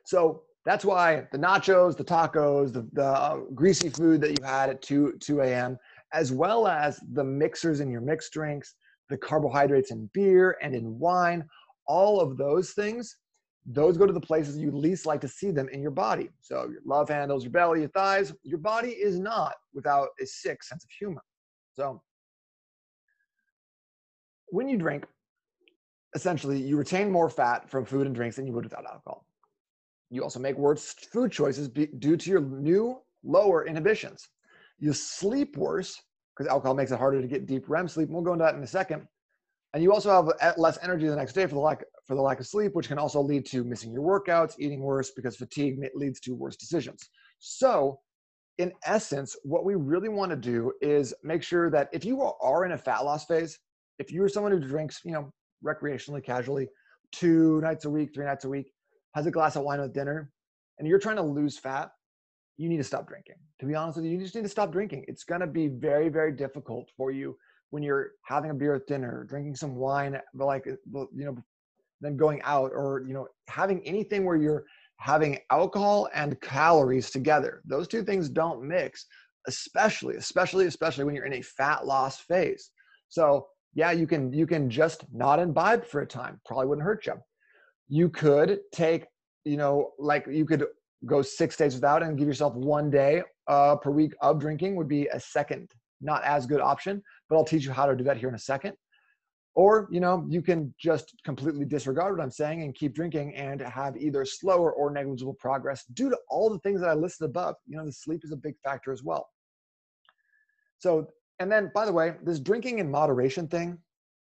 So 0.05 0.43
that's 0.65 0.85
why 0.85 1.27
the 1.31 1.39
nachos, 1.39 1.97
the 1.97 2.05
tacos, 2.05 2.73
the, 2.73 2.89
the 2.93 3.05
uh, 3.05 3.41
greasy 3.55 3.91
food 3.91 4.21
that 4.23 4.39
you 4.39 4.45
had 4.45 4.71
at 4.71 4.83
2, 4.83 5.19
2 5.21 5.41
a.m., 5.41 5.79
as 6.13 6.33
well 6.33 6.67
as 6.67 7.01
the 7.13 7.25
mixers 7.25 7.81
in 7.81 7.91
your 7.91 8.01
mixed 8.01 8.33
drinks, 8.33 8.75
the 9.11 9.17
carbohydrates 9.17 9.91
in 9.91 10.09
beer 10.15 10.57
and 10.63 10.75
in 10.75 10.99
wine, 10.99 11.45
all 11.87 12.21
of 12.21 12.39
those 12.39 12.71
things, 12.71 13.17
those 13.67 13.97
go 13.97 14.07
to 14.07 14.13
the 14.13 14.21
places 14.21 14.57
you 14.57 14.71
least 14.71 15.07
like 15.07 15.21
to 15.21 15.29
see 15.29 15.51
them 15.51 15.69
in 15.71 15.83
your 15.83 15.91
body. 15.91 16.31
So 16.41 16.69
your 16.71 16.81
love 16.87 17.09
handles, 17.09 17.45
your 17.45 17.53
belly, 17.53 17.81
your 17.81 17.89
thighs, 17.91 18.33
your 18.43 18.59
body 18.59 18.91
is 18.91 19.19
not 19.19 19.55
without 19.75 20.09
a 20.21 20.27
sick 20.27 20.63
sense 20.63 20.85
of 20.85 20.91
humor. 20.99 21.23
So 21.75 22.03
when 24.49 24.69
you 24.69 24.79
drink, 24.79 25.05
essentially 26.15 26.61
you 26.61 26.77
retain 26.77 27.11
more 27.11 27.29
fat 27.29 27.69
from 27.69 27.85
food 27.85 28.07
and 28.07 28.15
drinks 28.15 28.37
than 28.37 28.47
you 28.47 28.53
would 28.53 28.65
without 28.65 28.85
alcohol. 28.87 29.27
You 30.15 30.23
also 30.23 30.39
make 30.39 30.57
worse 30.57 30.95
food 31.13 31.33
choices 31.33 31.69
due 31.69 32.17
to 32.17 32.31
your 32.31 32.41
new 32.41 33.01
lower 33.25 33.67
inhibitions. 33.67 34.29
You 34.79 34.93
sleep 34.93 35.57
worse 35.57 36.01
because 36.37 36.49
alcohol 36.49 36.75
makes 36.77 36.93
it 36.93 37.01
harder 37.01 37.21
to 37.21 37.27
get 37.27 37.47
deep 37.47 37.69
REM 37.69 37.89
sleep. 37.89 38.09
And 38.09 38.15
we'll 38.15 38.25
go 38.25 38.33
into 38.33 38.45
that 38.45 38.55
in 38.55 38.63
a 38.63 38.67
second. 38.67 39.09
And 39.73 39.83
you 39.83 39.93
also 39.93 40.11
have 40.39 40.57
less 40.57 40.79
energy 40.83 41.09
the 41.09 41.17
next 41.17 41.33
day 41.33 41.47
for 41.47 41.57
the 41.57 41.61
lack 41.61 41.83
for 42.07 42.15
the 42.15 42.23
lack 42.23 42.39
of 42.39 42.47
sleep, 42.47 42.75
which 42.75 42.87
can 42.87 42.99
also 42.99 43.21
lead 43.21 43.45
to 43.47 43.65
missing 43.65 43.93
your 43.93 44.03
workouts, 44.03 44.55
eating 44.59 44.81
worse 44.83 45.11
because 45.11 45.37
fatigue 45.37 45.81
leads 45.97 46.21
to 46.21 46.35
worse 46.35 46.55
decisions. 46.55 47.09
So, 47.41 47.99
in 48.59 48.73
essence, 48.87 49.35
what 49.43 49.65
we 49.65 49.75
really 49.75 50.09
want 50.09 50.31
to 50.31 50.37
do 50.37 50.73
is 50.81 51.13
make 51.25 51.43
sure 51.43 51.71
that 51.71 51.89
if 51.93 52.05
you 52.05 52.23
are 52.23 52.65
in 52.65 52.73
a 52.73 52.79
fat 52.79 53.01
loss 53.01 53.25
phase, 53.25 53.59
if 53.99 54.13
you're 54.13 54.29
someone 54.29 54.53
who 54.53 54.61
drinks, 54.61 55.01
you 55.05 55.11
know, 55.11 55.33
recreationally, 55.65 56.23
casually, 56.23 56.69
two 57.11 57.61
nights 57.63 57.85
a 57.85 57.91
week, 57.91 58.15
three 58.15 58.27
nights 58.27 58.45
a 58.45 58.49
week, 58.49 58.71
has 59.15 59.27
a 59.27 59.31
glass 59.31 59.57
of 59.57 59.63
wine 59.63 59.81
with 59.81 59.95
dinner, 59.95 60.31
and 60.79 60.89
you're 60.89 60.99
trying 60.99 61.17
to 61.17 61.23
lose 61.23 61.59
fat, 61.59 61.91
you 62.57 62.69
need 62.69 62.77
to 62.77 62.85
stop 62.85 63.07
drinking. 63.09 63.37
To 63.61 63.67
be 63.67 63.75
honest 63.75 63.97
with 63.97 64.07
you, 64.07 64.13
you 64.13 64.19
just 64.19 64.35
need 64.35 64.43
to 64.43 64.49
stop 64.49 64.73
drinking. 64.73 65.05
It's 65.09 65.25
going 65.25 65.41
to 65.41 65.47
be 65.47 65.69
very, 65.69 66.09
very 66.09 66.33
difficult 66.33 66.89
for 66.97 67.11
you 67.11 67.37
when 67.71 67.83
you're 67.83 68.13
having 68.25 68.51
a 68.51 68.55
beer 68.55 68.75
at 68.75 68.87
dinner, 68.87 69.25
drinking 69.29 69.57
some 69.57 69.75
wine, 69.75 70.21
like, 70.35 70.67
uh, 70.67 71.01
you 71.15 71.25
know, 71.25 71.37
then 72.01 72.17
going 72.17 72.41
out 72.43 72.71
or, 72.73 73.03
you 73.07 73.15
know, 73.15 73.27
having 73.49 73.85
anything 73.87 74.25
where 74.25 74.37
you're 74.37 74.65
having 74.99 75.39
alcohol 75.51 76.09
and 76.15 76.41
calories 76.41 77.11
together. 77.11 77.63
Those 77.65 77.89
two 77.89 78.05
things 78.05 78.29
don't 78.29 78.63
mix, 78.63 79.07
especially, 79.49 80.17
especially, 80.17 80.67
especially 80.67 81.05
when 81.05 81.15
you're 81.15 81.27
in 81.27 81.35
a 81.35 81.43
fat 81.43 81.87
loss 81.87 82.21
phase. 82.21 82.71
So 83.09 83.49
yeah, 83.75 83.91
you 83.91 84.07
can, 84.07 84.33
you 84.33 84.47
can 84.47 84.71
just 84.71 85.05
not 85.13 85.41
imbibe 85.41 85.85
for 85.85 86.03
a 86.03 86.07
time. 86.07 86.41
Probably 86.47 86.67
wouldn't 86.67 86.85
hurt 86.85 87.07
you. 87.07 87.15
You 87.89 88.09
could 88.09 88.61
take, 88.73 89.07
you 89.45 89.57
know, 89.57 89.93
like 89.99 90.27
you 90.27 90.45
could 90.45 90.67
go 91.07 91.23
six 91.23 91.57
days 91.57 91.75
without 91.75 92.03
and 92.03 92.19
give 92.19 92.27
yourself 92.27 92.55
one 92.55 92.91
day 92.91 93.23
uh, 93.49 93.77
per 93.77 93.91
week 93.91 94.13
of 94.23 94.41
drinking 94.41 94.77
would 94.77 94.89
be 94.89 95.07
a 95.09 95.21
second, 95.21 95.71
not 96.01 96.25
as 96.25 96.47
good 96.47 96.61
option. 96.61 97.03
But 97.29 97.37
I'll 97.37 97.45
teach 97.45 97.65
you 97.65 97.73
how 97.73 97.87
to 97.87 97.97
do 97.97 98.05
that 98.05 98.17
here 98.17 98.29
in 98.29 98.35
a 98.35 98.39
second. 98.39 98.75
Or, 99.57 99.87
you 99.93 100.01
know, 100.01 100.27
you 100.29 100.43
can 100.43 100.75
just 100.81 101.15
completely 101.25 101.65
disregard 101.65 102.17
what 102.17 102.23
I'm 102.23 102.31
saying 102.31 102.63
and 102.63 102.75
keep 102.75 102.93
drinking 102.93 103.37
and 103.37 103.61
have 103.61 103.97
either 103.97 104.25
slower 104.25 104.73
or 104.73 104.91
negligible 104.91 105.35
progress 105.35 105.85
due 105.95 106.11
to 106.11 106.19
all 106.29 106.51
the 106.51 106.59
things 106.61 106.81
that 106.81 106.89
I 106.89 106.95
listed 106.95 107.27
above. 107.27 107.55
You 107.67 107.77
know, 107.77 107.87
the 107.87 107.93
sleep 107.93 108.23
is 108.25 108.33
a 108.33 108.37
big 108.37 108.57
factor 108.65 108.91
as 108.93 109.05
well. 109.05 109.29
So, 110.79 111.07
and 111.39 111.51
then 111.51 111.71
by 111.73 111.87
the 111.87 111.93
way, 111.93 112.15
this 112.25 112.41
drinking 112.41 112.81
in 112.81 112.91
moderation 112.91 113.47
thing, 113.47 113.79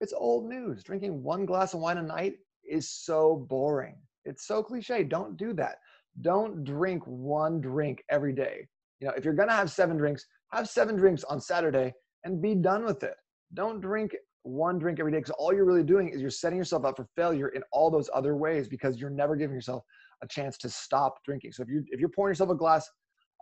it's 0.01 0.13
old 0.13 0.49
news. 0.49 0.85
Drinking 0.85 1.23
one 1.23 1.45
glass 1.45 1.75
of 1.75 1.81
wine 1.81 1.99
a 1.99 2.03
night 2.03 2.35
is 2.69 2.91
so 2.91 3.47
boring. 3.49 3.97
It's 4.25 4.47
so 4.47 4.63
cliche. 4.63 5.05
Don't 5.05 5.37
do 5.37 5.53
that 5.55 5.77
don't 6.23 6.65
drink 6.65 7.03
one 7.07 7.61
drink 7.61 8.03
every 8.11 8.33
day. 8.33 8.67
You 9.01 9.09
know, 9.09 9.15
if 9.17 9.25
you're 9.25 9.35
going 9.35 9.49
to 9.49 9.55
have 9.55 9.71
seven 9.71 9.97
drinks, 9.97 10.27
have 10.53 10.69
seven 10.69 10.97
drinks 10.97 11.25
on 11.25 11.41
Saturday 11.41 11.93
and 12.25 12.41
be 12.41 12.55
done 12.55 12.85
with 12.85 13.03
it. 13.03 13.15
Don't 13.55 13.81
drink 13.81 14.15
one 14.43 14.79
drink 14.79 14.99
every 15.01 15.13
day 15.13 15.19
because 15.19 15.35
all 15.39 15.53
you're 15.53 15.65
really 15.65 15.83
doing 15.83 16.09
is 16.09 16.21
you're 16.21 16.31
setting 16.31 16.57
yourself 16.57 16.85
up 16.85 16.97
for 16.97 17.07
failure 17.17 17.49
in 17.49 17.63
all 17.73 17.91
those 17.91 18.09
other 18.15 18.37
ways 18.37 18.69
because 18.69 18.99
you're 18.99 19.11
never 19.11 19.37
giving 19.37 19.55
yourself 19.55 19.83
a 20.23 20.29
chance 20.29 20.57
to 20.59 20.69
stop 20.69 21.23
drinking. 21.25 21.53
So 21.53 21.63
if 21.63 21.69
you 21.69 21.85
if 21.89 22.01
you're 22.01 22.09
pouring 22.09 22.31
yourself 22.31 22.51
a 22.51 22.55
glass 22.55 22.89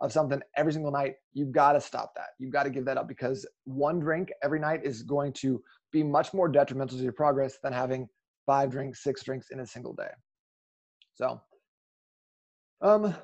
of 0.01 0.11
something 0.11 0.41
every 0.57 0.73
single 0.73 0.91
night, 0.91 1.13
you've 1.33 1.53
got 1.53 1.73
to 1.73 1.81
stop 1.81 2.11
that. 2.15 2.29
You've 2.37 2.51
got 2.51 2.63
to 2.63 2.69
give 2.69 2.83
that 2.85 2.97
up 2.97 3.07
because 3.07 3.47
one 3.63 3.99
drink 3.99 4.31
every 4.43 4.59
night 4.59 4.81
is 4.83 5.03
going 5.03 5.31
to 5.33 5.61
be 5.93 6.03
much 6.03 6.33
more 6.33 6.49
detrimental 6.49 6.97
to 6.97 7.03
your 7.03 7.13
progress 7.13 7.59
than 7.63 7.71
having 7.71 8.09
five 8.45 8.69
drinks, 8.69 9.03
six 9.03 9.23
drinks 9.23 9.49
in 9.51 9.59
a 9.59 9.65
single 9.65 9.93
day. 9.93 10.09
So, 11.15 11.41
um, 12.81 13.15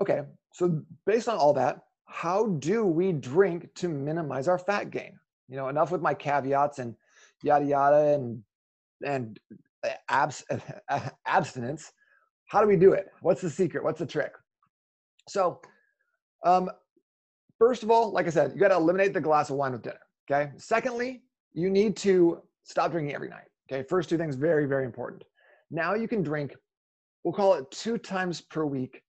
okay. 0.00 0.22
So 0.52 0.82
based 1.06 1.28
on 1.28 1.36
all 1.36 1.52
that, 1.54 1.80
how 2.06 2.46
do 2.46 2.84
we 2.84 3.12
drink 3.12 3.68
to 3.76 3.88
minimize 3.88 4.48
our 4.48 4.58
fat 4.58 4.90
gain? 4.90 5.18
You 5.48 5.56
know, 5.56 5.68
enough 5.68 5.90
with 5.90 6.02
my 6.02 6.14
caveats 6.14 6.78
and 6.78 6.94
yada 7.42 7.64
yada 7.64 8.14
and 8.14 8.42
and 9.04 9.38
uh, 9.84 9.90
abs 10.08 10.44
abstinence. 11.26 11.92
How 12.46 12.60
do 12.60 12.66
we 12.66 12.76
do 12.76 12.92
it? 12.92 13.06
What's 13.20 13.42
the 13.42 13.50
secret? 13.50 13.84
What's 13.84 13.98
the 13.98 14.06
trick? 14.06 14.32
So, 15.28 15.60
um, 16.44 16.70
first 17.58 17.82
of 17.82 17.90
all, 17.90 18.10
like 18.10 18.26
I 18.26 18.30
said, 18.30 18.52
you 18.54 18.60
got 18.60 18.68
to 18.68 18.76
eliminate 18.76 19.12
the 19.12 19.20
glass 19.20 19.50
of 19.50 19.56
wine 19.56 19.72
with 19.72 19.82
dinner. 19.82 19.98
Okay. 20.30 20.50
Secondly, 20.56 21.22
you 21.52 21.70
need 21.70 21.96
to 21.98 22.40
stop 22.62 22.90
drinking 22.90 23.14
every 23.14 23.28
night. 23.28 23.47
Okay. 23.70 23.82
First 23.88 24.08
two 24.08 24.18
things, 24.18 24.36
very, 24.36 24.66
very 24.66 24.84
important. 24.84 25.24
Now 25.70 25.94
you 25.94 26.08
can 26.08 26.22
drink, 26.22 26.54
we'll 27.24 27.34
call 27.34 27.54
it 27.54 27.70
two 27.70 27.98
times 27.98 28.40
per 28.40 28.64
week 28.64 29.02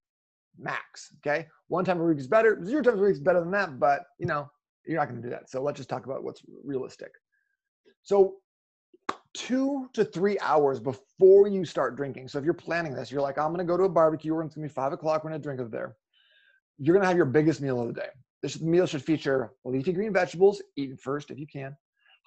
max. 0.58 1.14
Okay. 1.20 1.48
One 1.68 1.86
time 1.86 2.00
a 2.00 2.04
week 2.04 2.18
is 2.18 2.28
better. 2.28 2.64
Zero 2.66 2.82
times 2.82 3.00
a 3.00 3.04
week 3.04 3.14
is 3.14 3.20
better 3.20 3.40
than 3.40 3.52
that, 3.52 3.80
but 3.80 4.02
you 4.20 4.26
know, 4.26 4.50
you're 4.86 5.00
not 5.00 5.08
to 5.22 5.28
do 5.28 5.30
that. 5.30 5.50
So 5.50 5.62
let's 5.62 5.78
just 5.78 5.90
talk 5.90 6.06
about 6.06 6.24
what's 6.24 6.42
realistic. 6.66 7.12
So 8.02 8.36
two 9.34 9.88
to 9.94 10.04
three 10.04 10.38
hours 10.40 10.80
before 10.80 11.48
you 11.48 11.64
start 11.64 11.96
drinking. 11.96 12.28
So 12.28 12.40
if 12.40 12.46
you're 12.46 12.54
planning 12.54 12.94
this, 12.94 13.12
you're 13.12 13.22
like, 13.22 13.38
I'm 13.38 13.50
to 13.60 13.64
go 13.64 13.78
to 13.78 13.84
a 13.84 13.90
barbecue 13.90 14.34
or 14.34 14.44
it's 14.44 14.56
to 14.56 14.60
be 14.60 14.68
five 14.68 14.94
o'clock. 14.94 15.24
We're 15.24 15.32
to 15.32 15.40
drink 15.40 15.60
over 15.60 15.70
there. 15.70 15.96
You're 16.78 16.96
to 17.04 17.08
have 17.08 17.18
your 17.18 17.26
biggest 17.26 17.62
meal 17.62 17.80
of 17.82 17.88
the 17.88 17.94
day. 17.94 18.08
This 18.42 18.62
meal 18.62 18.88
should 18.88 19.04
feature 19.04 19.52
leafy 19.66 19.92
green 19.92 20.14
vegetables, 20.14 20.62
eaten 20.78 20.98
first 20.98 21.30
if 21.30 21.38
you 21.38 21.46
can, 21.46 21.76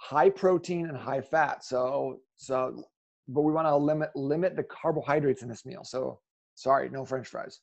high 0.03 0.29
protein 0.29 0.89
and 0.89 0.97
high 0.97 1.21
fat. 1.21 1.65
So, 1.65 2.19
so, 2.35 2.83
but 3.29 3.43
we 3.43 3.53
want 3.53 3.69
to 3.69 3.77
limit 3.77 4.11
limit 4.17 4.57
the 4.57 4.65
carbohydrates 4.65 5.43
in 5.43 5.49
this 5.49 5.65
meal. 5.65 5.85
So, 5.85 6.19
sorry, 6.57 6.91
no 6.91 7.05
French 7.05 7.29
fries. 7.29 7.61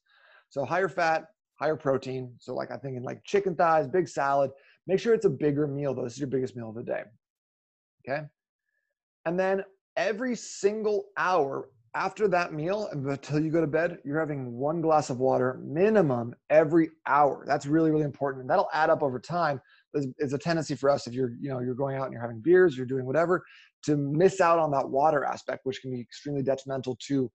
So 0.50 0.64
higher 0.64 0.88
fat, 0.88 1.26
higher 1.60 1.76
protein. 1.76 2.34
So 2.40 2.56
like 2.56 2.72
I'm 2.72 2.80
thinking 2.80 3.04
like 3.04 3.24
chicken 3.26 3.56
thighs, 3.56 3.88
big 3.88 4.08
salad. 4.08 4.52
Make 4.88 5.00
sure 5.00 5.14
it's 5.14 5.26
a 5.26 5.30
bigger 5.30 5.68
meal 5.68 5.94
though. 5.94 6.06
This 6.06 6.14
is 6.14 6.20
your 6.20 6.30
biggest 6.30 6.56
meal 6.56 6.70
of 6.70 6.76
the 6.76 6.84
day. 6.84 7.04
Okay. 8.08 8.24
And 9.26 9.38
then 9.38 9.64
every 9.98 10.36
single 10.36 11.06
hour 11.18 11.70
after 11.94 12.28
that 12.30 12.54
meal 12.54 12.88
until 12.92 13.40
you 13.40 13.52
go 13.52 13.62
to 13.62 13.68
bed, 13.68 13.98
you're 14.06 14.20
having 14.20 14.54
one 14.54 14.80
glass 14.80 15.10
of 15.10 15.20
water 15.20 15.60
minimum 15.64 16.34
every 16.50 16.90
hour. 17.06 17.44
That's 17.48 17.66
really, 17.66 17.92
really 17.92 18.04
important. 18.04 18.42
And 18.42 18.50
that'll 18.50 18.70
add 18.74 18.90
up 18.90 19.04
over 19.04 19.20
time. 19.20 19.60
It's 19.94 20.34
a 20.34 20.38
tendency 20.38 20.76
for 20.76 20.90
us 20.90 21.08
if 21.08 21.14
you're, 21.14 21.32
you 21.40 21.50
know, 21.50 21.60
you're 21.60 21.76
going 21.76 21.98
out 21.98 22.06
and 22.06 22.14
you're 22.14 22.22
having 22.22 22.42
beers, 22.42 22.78
you're 22.78 22.86
doing 22.86 23.06
whatever, 23.06 23.44
to 23.84 23.98
miss 23.98 24.40
out 24.42 24.60
on 24.60 24.72
that 24.72 24.88
water 24.88 25.24
aspect, 25.24 25.62
which 25.64 25.82
can 25.82 25.92
be 25.92 26.00
extremely 26.00 26.44
detrimental 26.44 26.98
to 27.08 27.32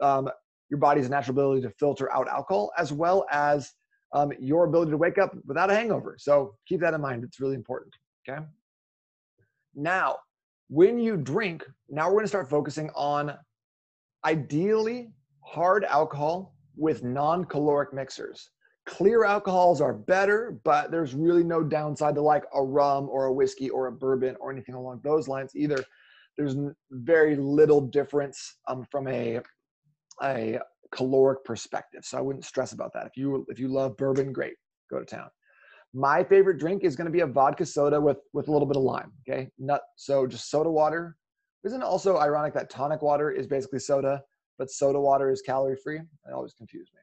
um, 0.00 0.28
your 0.70 0.78
body's 0.78 1.10
natural 1.10 1.34
ability 1.34 1.62
to 1.62 1.70
filter 1.70 2.12
out 2.12 2.28
alcohol, 2.28 2.70
as 2.78 2.92
well 2.92 3.26
as 3.30 3.72
um, 4.14 4.32
your 4.40 4.64
ability 4.64 4.90
to 4.90 4.96
wake 4.96 5.18
up 5.18 5.32
without 5.46 5.70
a 5.70 5.74
hangover. 5.74 6.16
So 6.18 6.54
keep 6.66 6.80
that 6.80 6.94
in 6.94 7.00
mind. 7.00 7.24
It's 7.24 7.40
really 7.40 7.56
important. 7.56 7.94
Okay. 8.28 8.42
Now, 9.74 10.16
when 10.68 10.98
you 10.98 11.16
drink, 11.16 11.64
now 11.88 12.06
we're 12.06 12.14
going 12.14 12.24
to 12.24 12.28
start 12.28 12.48
focusing 12.48 12.90
on 12.94 13.34
ideally 14.24 15.10
hard 15.44 15.84
alcohol 15.84 16.54
with 16.76 17.02
non 17.02 17.44
caloric 17.44 17.92
mixers. 17.92 18.50
Clear 18.88 19.24
alcohols 19.24 19.82
are 19.82 19.92
better, 19.92 20.58
but 20.64 20.90
there's 20.90 21.14
really 21.14 21.44
no 21.44 21.62
downside 21.62 22.14
to 22.14 22.22
like 22.22 22.44
a 22.54 22.62
rum 22.62 23.08
or 23.10 23.26
a 23.26 23.32
whiskey 23.32 23.68
or 23.68 23.86
a 23.86 23.92
bourbon 23.92 24.34
or 24.40 24.50
anything 24.50 24.74
along 24.74 25.00
those 25.04 25.28
lines 25.28 25.52
either. 25.54 25.84
There's 26.38 26.56
very 26.90 27.36
little 27.36 27.82
difference 27.82 28.56
um, 28.66 28.86
from 28.90 29.06
a, 29.08 29.40
a 30.22 30.58
caloric 30.90 31.44
perspective. 31.44 32.04
So 32.04 32.16
I 32.16 32.22
wouldn't 32.22 32.46
stress 32.46 32.72
about 32.72 32.94
that. 32.94 33.06
If 33.06 33.16
you 33.16 33.44
if 33.48 33.58
you 33.58 33.68
love 33.68 33.96
bourbon, 33.98 34.32
great, 34.32 34.54
go 34.90 34.98
to 34.98 35.04
town. 35.04 35.28
My 35.92 36.24
favorite 36.24 36.58
drink 36.58 36.82
is 36.82 36.96
going 36.96 37.06
to 37.06 37.12
be 37.12 37.20
a 37.20 37.26
vodka 37.26 37.66
soda 37.66 38.00
with 38.00 38.18
with 38.32 38.48
a 38.48 38.52
little 38.52 38.66
bit 38.66 38.78
of 38.78 38.84
lime. 38.84 39.12
Okay, 39.28 39.50
not 39.58 39.82
so 39.96 40.26
just 40.26 40.50
soda 40.50 40.70
water. 40.70 41.16
Isn't 41.62 41.82
it 41.82 41.84
also 41.84 42.18
ironic 42.18 42.54
that 42.54 42.70
tonic 42.70 43.02
water 43.02 43.30
is 43.30 43.46
basically 43.46 43.80
soda, 43.80 44.22
but 44.58 44.70
soda 44.70 44.98
water 44.98 45.30
is 45.30 45.42
calorie 45.42 45.76
free? 45.76 45.98
It 45.98 46.32
always 46.32 46.54
confused 46.54 46.92
me. 46.94 47.00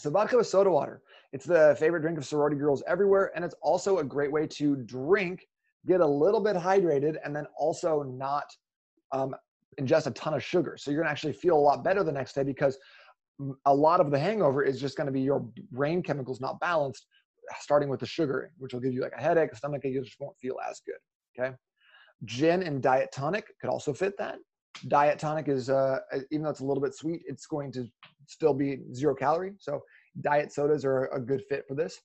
So 0.00 0.08
vodka 0.08 0.38
with 0.38 0.46
soda 0.46 0.70
water. 0.70 1.02
It's 1.34 1.44
the 1.44 1.76
favorite 1.78 2.00
drink 2.00 2.16
of 2.16 2.24
sorority 2.24 2.56
girls 2.56 2.82
everywhere, 2.86 3.32
and 3.34 3.44
it's 3.44 3.54
also 3.60 3.98
a 3.98 4.04
great 4.04 4.32
way 4.32 4.46
to 4.46 4.76
drink, 4.76 5.46
get 5.86 6.00
a 6.00 6.06
little 6.06 6.40
bit 6.40 6.56
hydrated, 6.56 7.16
and 7.22 7.36
then 7.36 7.46
also 7.58 8.02
not 8.02 8.44
um, 9.12 9.36
ingest 9.78 10.06
a 10.06 10.10
ton 10.12 10.32
of 10.32 10.42
sugar. 10.42 10.76
So 10.78 10.90
you're 10.90 11.02
gonna 11.02 11.10
actually 11.10 11.34
feel 11.34 11.54
a 11.54 11.60
lot 11.60 11.84
better 11.84 12.02
the 12.02 12.12
next 12.12 12.32
day 12.32 12.44
because 12.44 12.78
a 13.66 13.74
lot 13.74 14.00
of 14.00 14.10
the 14.10 14.18
hangover 14.18 14.62
is 14.62 14.80
just 14.80 14.96
gonna 14.96 15.12
be 15.12 15.20
your 15.20 15.46
brain 15.70 16.02
chemicals 16.02 16.40
not 16.40 16.58
balanced 16.60 17.06
starting 17.58 17.90
with 17.90 18.00
the 18.00 18.06
sugar, 18.06 18.52
which 18.56 18.72
will 18.72 18.80
give 18.80 18.94
you 18.94 19.02
like 19.02 19.12
a 19.18 19.20
headache, 19.20 19.52
a 19.52 19.56
stomach 19.56 19.82
ache, 19.84 19.92
you 19.92 20.02
just 20.02 20.18
won't 20.18 20.38
feel 20.38 20.56
as 20.66 20.80
good. 20.86 20.94
Okay. 21.38 21.54
Gin 22.24 22.62
and 22.62 22.82
diet 22.82 23.10
tonic 23.12 23.48
could 23.60 23.68
also 23.68 23.92
fit 23.92 24.16
that. 24.16 24.38
Diet 24.88 25.18
tonic 25.18 25.48
is, 25.48 25.68
uh, 25.68 25.98
even 26.30 26.44
though 26.44 26.50
it's 26.50 26.60
a 26.60 26.64
little 26.64 26.82
bit 26.82 26.94
sweet, 26.94 27.22
it's 27.26 27.46
going 27.46 27.72
to 27.72 27.86
still 28.26 28.54
be 28.54 28.78
zero 28.94 29.14
calorie. 29.14 29.54
So 29.58 29.80
diet 30.20 30.52
sodas 30.52 30.84
are 30.84 31.06
a 31.06 31.20
good 31.20 31.42
fit 31.48 31.64
for 31.68 31.74
this. 31.74 31.98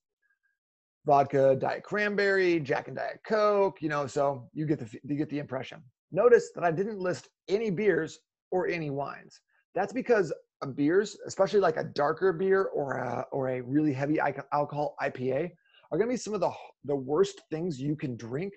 Vodka, 1.05 1.55
diet 1.55 1.83
cranberry, 1.83 2.59
Jack 2.59 2.87
and 2.87 2.97
Diet 2.97 3.19
Coke, 3.27 3.81
you 3.81 3.89
know, 3.89 4.07
so 4.07 4.49
you 4.53 4.65
get 4.65 4.79
the, 4.79 4.99
you 5.03 5.15
get 5.15 5.29
the 5.29 5.39
impression. 5.39 5.81
Notice 6.11 6.49
that 6.55 6.63
I 6.63 6.71
didn't 6.71 6.99
list 6.99 7.29
any 7.47 7.69
beers 7.69 8.19
or 8.51 8.67
any 8.67 8.89
wines. 8.89 9.39
That's 9.75 9.93
because 9.93 10.33
beers, 10.75 11.15
especially 11.27 11.59
like 11.59 11.77
a 11.77 11.83
darker 11.83 12.33
beer 12.33 12.63
or 12.63 12.93
a, 12.93 13.25
or 13.31 13.49
a 13.49 13.61
really 13.61 13.93
heavy 13.93 14.19
alcohol 14.19 14.95
IPA, 15.01 15.51
are 15.91 15.97
going 15.97 16.09
to 16.09 16.13
be 16.13 16.17
some 16.17 16.33
of 16.33 16.39
the, 16.39 16.51
the 16.85 16.95
worst 16.95 17.41
things 17.51 17.79
you 17.79 17.95
can 17.95 18.17
drink 18.17 18.53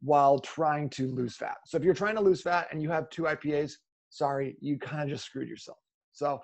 while 0.00 0.38
trying 0.38 0.88
to 0.90 1.08
lose 1.08 1.36
fat. 1.36 1.58
So 1.66 1.76
if 1.76 1.84
you're 1.84 1.94
trying 1.94 2.14
to 2.14 2.20
lose 2.20 2.42
fat 2.42 2.68
and 2.70 2.82
you 2.82 2.90
have 2.90 3.10
two 3.10 3.22
IPAs, 3.22 3.72
sorry, 4.08 4.56
you 4.60 4.78
kind 4.78 5.02
of 5.02 5.08
just 5.08 5.24
screwed 5.24 5.48
yourself. 5.48 5.78
So 6.12 6.40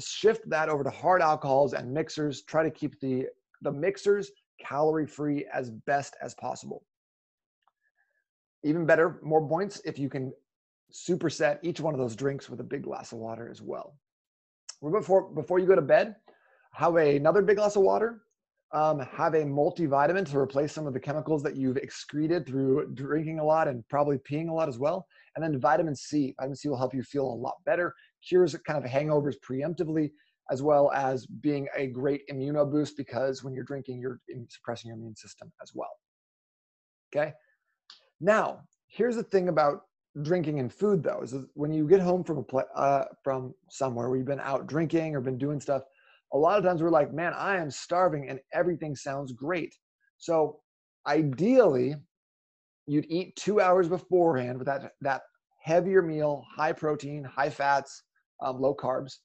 shift 0.00 0.48
that 0.48 0.68
over 0.68 0.82
to 0.82 0.90
hard 0.90 1.22
alcohols 1.22 1.74
and 1.74 1.92
mixers. 1.92 2.42
Try 2.42 2.62
to 2.62 2.70
keep 2.70 2.98
the, 3.00 3.26
the 3.62 3.72
mixers 3.72 4.30
calorie 4.60 5.06
free 5.06 5.46
as 5.52 5.70
best 5.70 6.16
as 6.22 6.34
possible. 6.34 6.84
Even 8.62 8.86
better, 8.86 9.20
more 9.22 9.46
points 9.46 9.80
if 9.84 9.98
you 9.98 10.08
can 10.08 10.32
superset 10.92 11.58
each 11.62 11.80
one 11.80 11.92
of 11.92 12.00
those 12.00 12.16
drinks 12.16 12.48
with 12.48 12.60
a 12.60 12.64
big 12.64 12.82
glass 12.82 13.12
of 13.12 13.18
water 13.18 13.48
as 13.50 13.60
well 13.60 13.96
before 14.90 15.22
before 15.30 15.58
you 15.58 15.66
go 15.66 15.74
to 15.74 15.82
bed, 15.82 16.16
have 16.72 16.96
another 16.96 17.42
big 17.42 17.56
glass 17.56 17.76
of 17.76 17.82
water. 17.82 18.22
Um, 18.74 18.98
have 18.98 19.34
a 19.34 19.44
multivitamin 19.44 20.28
to 20.32 20.38
replace 20.38 20.72
some 20.72 20.88
of 20.88 20.94
the 20.94 21.00
chemicals 21.00 21.44
that 21.44 21.54
you've 21.54 21.76
excreted 21.76 22.44
through 22.44 22.92
drinking 22.94 23.38
a 23.38 23.44
lot 23.44 23.68
and 23.68 23.86
probably 23.88 24.18
peeing 24.18 24.48
a 24.48 24.52
lot 24.52 24.68
as 24.68 24.78
well. 24.78 25.06
And 25.36 25.44
then 25.44 25.60
vitamin 25.60 25.94
C. 25.94 26.34
Vitamin 26.40 26.56
C 26.56 26.68
will 26.68 26.76
help 26.76 26.92
you 26.92 27.04
feel 27.04 27.24
a 27.24 27.40
lot 27.46 27.54
better, 27.64 27.94
cures 28.26 28.56
kind 28.66 28.84
of 28.84 28.90
hangovers 28.90 29.36
preemptively, 29.48 30.10
as 30.50 30.60
well 30.60 30.90
as 30.92 31.24
being 31.24 31.68
a 31.76 31.86
great 31.86 32.22
immuno 32.28 32.70
boost 32.70 32.96
because 32.96 33.44
when 33.44 33.54
you're 33.54 33.64
drinking, 33.64 34.00
you're 34.00 34.20
suppressing 34.48 34.88
your 34.88 34.98
immune 34.98 35.16
system 35.16 35.52
as 35.62 35.70
well. 35.72 35.92
Okay. 37.14 37.32
Now, 38.20 38.60
here's 38.88 39.16
the 39.16 39.22
thing 39.22 39.48
about 39.48 39.82
drinking 40.22 40.60
and 40.60 40.72
food 40.72 41.02
though 41.02 41.20
is 41.22 41.34
when 41.54 41.72
you 41.72 41.88
get 41.88 42.00
home 42.00 42.22
from 42.22 42.38
a 42.38 42.42
pla- 42.42 42.62
uh, 42.76 43.04
from 43.22 43.52
somewhere 43.68 44.08
where 44.08 44.16
you've 44.16 44.26
been 44.26 44.40
out 44.40 44.66
drinking 44.66 45.14
or 45.14 45.20
been 45.20 45.38
doing 45.38 45.60
stuff 45.60 45.82
a 46.32 46.38
lot 46.38 46.58
of 46.58 46.64
times 46.64 46.82
we're 46.82 46.90
like 46.90 47.12
man 47.12 47.32
i 47.34 47.56
am 47.56 47.70
starving 47.70 48.28
and 48.28 48.40
everything 48.52 48.94
sounds 48.96 49.32
great. 49.32 49.74
So 50.18 50.60
ideally 51.06 51.96
you'd 52.86 53.06
eat 53.08 53.36
two 53.36 53.60
hours 53.60 53.88
beforehand 53.88 54.58
with 54.58 54.66
that 54.66 54.92
that 55.00 55.22
heavier 55.60 56.02
meal 56.02 56.44
high 56.54 56.72
protein 56.72 57.24
high 57.24 57.50
fats 57.50 58.02
um, 58.42 58.60
low 58.60 58.74
carbs 58.74 59.18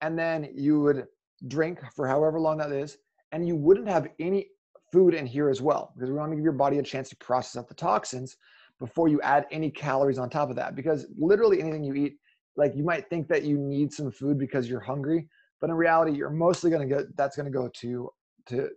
and 0.00 0.18
then 0.18 0.48
you 0.54 0.80
would 0.80 1.06
drink 1.46 1.80
for 1.94 2.06
however 2.06 2.40
long 2.40 2.58
that 2.58 2.72
is 2.72 2.98
and 3.32 3.46
you 3.46 3.54
wouldn't 3.54 3.88
have 3.88 4.08
any 4.18 4.48
food 4.92 5.14
in 5.14 5.26
here 5.26 5.48
as 5.48 5.60
well 5.60 5.92
because 5.94 6.10
we 6.10 6.16
want 6.16 6.30
to 6.32 6.36
give 6.36 6.44
your 6.44 6.52
body 6.52 6.78
a 6.78 6.82
chance 6.82 7.08
to 7.08 7.16
process 7.16 7.58
out 7.58 7.68
the 7.68 7.74
toxins 7.74 8.36
before 8.78 9.08
you 9.08 9.20
add 9.22 9.46
any 9.50 9.70
calories 9.70 10.18
on 10.18 10.30
top 10.30 10.50
of 10.50 10.56
that 10.56 10.74
because 10.74 11.06
literally 11.16 11.60
anything 11.60 11.84
you 11.84 11.94
eat 11.94 12.16
like 12.56 12.74
you 12.74 12.84
might 12.84 13.08
think 13.08 13.28
that 13.28 13.44
you 13.44 13.58
need 13.58 13.92
some 13.92 14.10
food 14.10 14.38
because 14.38 14.68
you're 14.68 14.80
hungry 14.80 15.28
but 15.60 15.70
in 15.70 15.76
reality 15.76 16.16
you're 16.16 16.30
mostly 16.30 16.70
going 16.70 16.86
to 16.86 16.94
get 16.94 17.16
that's 17.16 17.36
going 17.36 17.50
to 17.50 17.56
go 17.56 17.68
to 17.74 18.10
to 18.46 18.68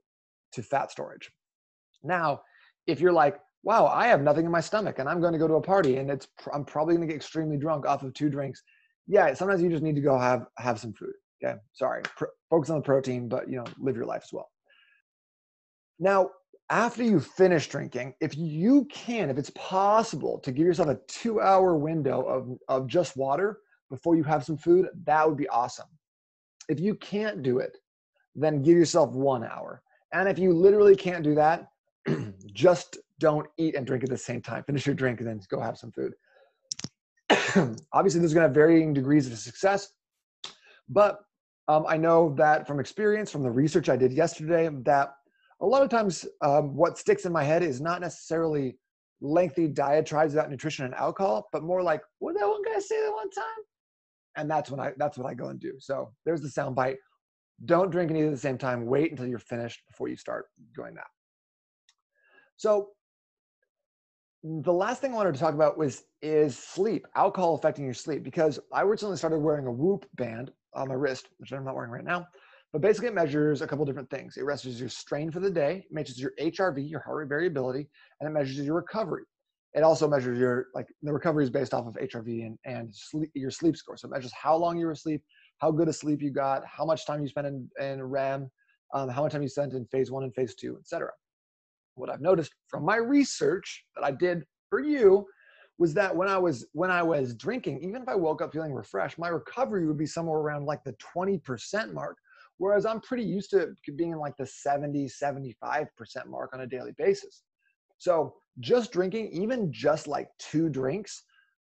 to 0.51 0.61
fat 0.63 0.91
storage 0.91 1.31
now 2.03 2.41
if 2.88 3.00
you're 3.00 3.11
like 3.11 3.39
wow, 3.63 3.85
I 3.88 4.07
have 4.07 4.21
nothing 4.21 4.45
in 4.45 4.51
my 4.51 4.61
stomach 4.61 5.00
and 5.00 5.07
I'm 5.07 5.21
going 5.21 5.33
to 5.33 5.39
go 5.39 5.47
to 5.47 5.55
a 5.55 5.61
party 5.61 5.97
and 5.97 6.09
it's 6.09 6.27
I'm 6.53 6.65
probably 6.65 6.95
going 6.95 7.07
to 7.07 7.13
get 7.13 7.15
extremely 7.15 7.57
drunk 7.57 7.85
off 7.85 8.03
of 8.03 8.13
two 8.13 8.29
drinks. 8.29 8.63
Yeah, 9.07 9.33
sometimes 9.33 9.61
you 9.61 9.69
just 9.69 9.83
need 9.83 9.95
to 9.95 10.01
go 10.01 10.17
have 10.17 10.45
have 10.57 10.79
some 10.79 10.93
food. 10.93 11.13
Okay, 11.43 11.57
sorry, 11.73 12.03
Pro- 12.15 12.29
focus 12.50 12.69
on 12.69 12.77
the 12.77 12.83
protein, 12.83 13.27
but 13.27 13.50
you 13.50 13.57
know, 13.57 13.65
live 13.79 13.95
your 13.95 14.05
life 14.05 14.23
as 14.23 14.33
well. 14.33 14.50
Now, 16.00 16.29
after 16.69 17.03
you 17.03 17.19
finish 17.19 17.67
drinking, 17.67 18.13
if 18.21 18.38
you 18.38 18.85
can, 18.85 19.29
if 19.29 19.38
it's 19.38 19.51
possible 19.51 20.39
to 20.39 20.51
give 20.51 20.65
yourself 20.65 20.89
a 20.89 21.00
two-hour 21.07 21.75
window 21.75 22.21
of 22.21 22.57
of 22.67 22.88
just 22.88 23.17
water 23.17 23.59
before 23.89 24.15
you 24.15 24.23
have 24.23 24.45
some 24.45 24.57
food, 24.57 24.88
that 25.05 25.27
would 25.27 25.38
be 25.38 25.50
awesome. 25.50 25.88
If 26.71 26.79
you 26.79 26.95
can't 26.95 27.43
do 27.43 27.59
it, 27.59 27.77
then 28.33 28.61
give 28.61 28.77
yourself 28.77 29.11
one 29.11 29.43
hour. 29.43 29.81
And 30.13 30.29
if 30.29 30.39
you 30.39 30.53
literally 30.53 30.95
can't 30.95 31.23
do 31.23 31.35
that, 31.35 31.67
just 32.53 32.97
don't 33.19 33.47
eat 33.57 33.75
and 33.75 33.85
drink 33.85 34.03
at 34.03 34.09
the 34.09 34.17
same 34.17 34.41
time. 34.41 34.63
Finish 34.63 34.85
your 34.85 34.95
drink 34.95 35.19
and 35.19 35.27
then 35.27 35.41
go 35.49 35.59
have 35.59 35.77
some 35.77 35.91
food. 35.91 36.13
Obviously, 37.93 38.19
there's 38.19 38.33
going 38.33 38.43
to 38.43 38.47
have 38.47 38.55
varying 38.55 38.93
degrees 38.93 39.27
of 39.27 39.37
success, 39.37 39.89
but 40.87 41.19
um, 41.67 41.85
I 41.87 41.97
know 41.97 42.33
that 42.37 42.67
from 42.67 42.79
experience, 42.79 43.29
from 43.29 43.43
the 43.43 43.51
research 43.51 43.89
I 43.89 43.97
did 43.97 44.13
yesterday, 44.13 44.69
that 44.83 45.13
a 45.61 45.65
lot 45.65 45.83
of 45.83 45.89
times 45.89 46.25
um, 46.41 46.75
what 46.75 46.97
sticks 46.97 47.25
in 47.25 47.31
my 47.31 47.43
head 47.43 47.63
is 47.63 47.81
not 47.81 48.01
necessarily 48.01 48.77
lengthy 49.21 49.67
diatribes 49.67 50.33
about 50.33 50.49
nutrition 50.49 50.85
and 50.85 50.95
alcohol, 50.95 51.47
but 51.51 51.63
more 51.63 51.83
like, 51.83 52.01
what 52.19 52.33
did 52.33 52.41
that 52.41 52.47
one 52.47 52.63
guy 52.63 52.79
say 52.79 52.99
that 53.01 53.11
one 53.11 53.29
time? 53.29 53.63
And 54.35 54.50
that's 54.50 54.71
when 54.71 54.79
I 54.79 54.93
that's 54.97 55.17
what 55.17 55.29
I 55.29 55.33
go 55.33 55.47
and 55.47 55.59
do. 55.59 55.73
So 55.79 56.11
there's 56.25 56.41
the 56.41 56.50
sound 56.50 56.75
bite. 56.75 56.97
Don't 57.65 57.91
drink 57.91 58.11
eat 58.11 58.23
at 58.23 58.31
the 58.31 58.38
same 58.38 58.57
time. 58.57 58.85
Wait 58.85 59.11
until 59.11 59.27
you're 59.27 59.39
finished 59.39 59.81
before 59.88 60.07
you 60.07 60.15
start 60.15 60.45
doing 60.75 60.95
that. 60.95 61.07
So 62.57 62.89
the 64.43 64.73
last 64.73 65.01
thing 65.01 65.13
I 65.13 65.15
wanted 65.15 65.33
to 65.35 65.39
talk 65.39 65.53
about 65.53 65.77
was 65.77 66.03
is 66.21 66.57
sleep, 66.57 67.05
alcohol 67.15 67.55
affecting 67.55 67.85
your 67.85 67.93
sleep. 67.93 68.23
Because 68.23 68.59
I 68.73 68.81
recently 68.81 69.17
started 69.17 69.39
wearing 69.39 69.67
a 69.67 69.71
Whoop 69.71 70.05
band 70.15 70.51
on 70.73 70.88
my 70.88 70.95
wrist, 70.95 71.27
which 71.38 71.51
I'm 71.51 71.65
not 71.65 71.75
wearing 71.75 71.91
right 71.91 72.03
now. 72.03 72.27
But 72.73 72.81
basically, 72.81 73.09
it 73.09 73.13
measures 73.13 73.61
a 73.61 73.67
couple 73.67 73.85
different 73.85 74.09
things. 74.09 74.38
It 74.38 74.45
measures 74.45 74.79
your 74.79 74.89
strain 74.89 75.29
for 75.29 75.41
the 75.41 75.51
day, 75.51 75.85
it 75.89 75.93
measures 75.93 76.19
your 76.19 76.31
HRV, 76.39 76.89
your 76.89 77.01
heart 77.01 77.17
rate 77.17 77.29
variability, 77.29 77.89
and 78.19 78.29
it 78.29 78.31
measures 78.31 78.57
your 78.65 78.75
recovery. 78.75 79.23
It 79.73 79.83
also 79.83 80.07
measures 80.07 80.37
your 80.37 80.67
like 80.73 80.87
the 81.01 81.13
recovery 81.13 81.43
is 81.43 81.49
based 81.49 81.73
off 81.73 81.87
of 81.87 81.93
HRV 81.93 82.45
and 82.45 82.57
and 82.65 82.93
sleep, 82.93 83.31
your 83.33 83.51
sleep 83.51 83.77
score. 83.77 83.97
So 83.97 84.07
it 84.07 84.11
measures 84.11 84.33
how 84.33 84.55
long 84.55 84.77
you 84.77 84.85
were 84.85 84.91
asleep, 84.91 85.21
how 85.59 85.71
good 85.71 85.87
a 85.87 85.93
sleep 85.93 86.21
you 86.21 86.31
got, 86.31 86.63
how 86.65 86.85
much 86.85 87.05
time 87.05 87.21
you 87.21 87.29
spent 87.29 87.47
in, 87.47 87.69
in 87.79 88.03
REM, 88.03 88.49
um, 88.93 89.09
how 89.09 89.23
much 89.23 89.31
time 89.31 89.41
you 89.41 89.47
spent 89.47 89.73
in 89.73 89.85
phase 89.85 90.11
one 90.11 90.23
and 90.23 90.35
phase 90.35 90.55
two, 90.55 90.77
etc. 90.79 91.09
What 91.95 92.09
I've 92.09 92.21
noticed 92.21 92.53
from 92.67 92.83
my 92.83 92.97
research 92.97 93.85
that 93.95 94.03
I 94.03 94.11
did 94.11 94.43
for 94.69 94.81
you 94.81 95.25
was 95.77 95.93
that 95.93 96.15
when 96.15 96.27
I 96.27 96.37
was 96.37 96.67
when 96.73 96.91
I 96.91 97.01
was 97.01 97.33
drinking, 97.33 97.81
even 97.83 98.01
if 98.01 98.09
I 98.09 98.15
woke 98.15 98.41
up 98.41 98.53
feeling 98.53 98.73
refreshed, 98.73 99.17
my 99.17 99.29
recovery 99.29 99.87
would 99.87 99.97
be 99.97 100.05
somewhere 100.05 100.39
around 100.39 100.65
like 100.65 100.83
the 100.83 100.95
20% 101.15 101.93
mark. 101.93 102.17
Whereas 102.57 102.85
I'm 102.85 103.01
pretty 103.01 103.23
used 103.23 103.49
to 103.51 103.73
being 103.95 104.11
in 104.11 104.19
like 104.19 104.37
the 104.37 104.45
70, 104.45 105.07
75% 105.07 105.87
mark 106.27 106.51
on 106.53 106.61
a 106.61 106.67
daily 106.67 106.91
basis. 106.97 107.41
So 107.97 108.35
just 108.60 108.91
drinking, 108.91 109.29
even 109.31 109.72
just 109.72 110.08
like 110.08 110.29
two 110.39 110.70
drinks, 110.70 111.24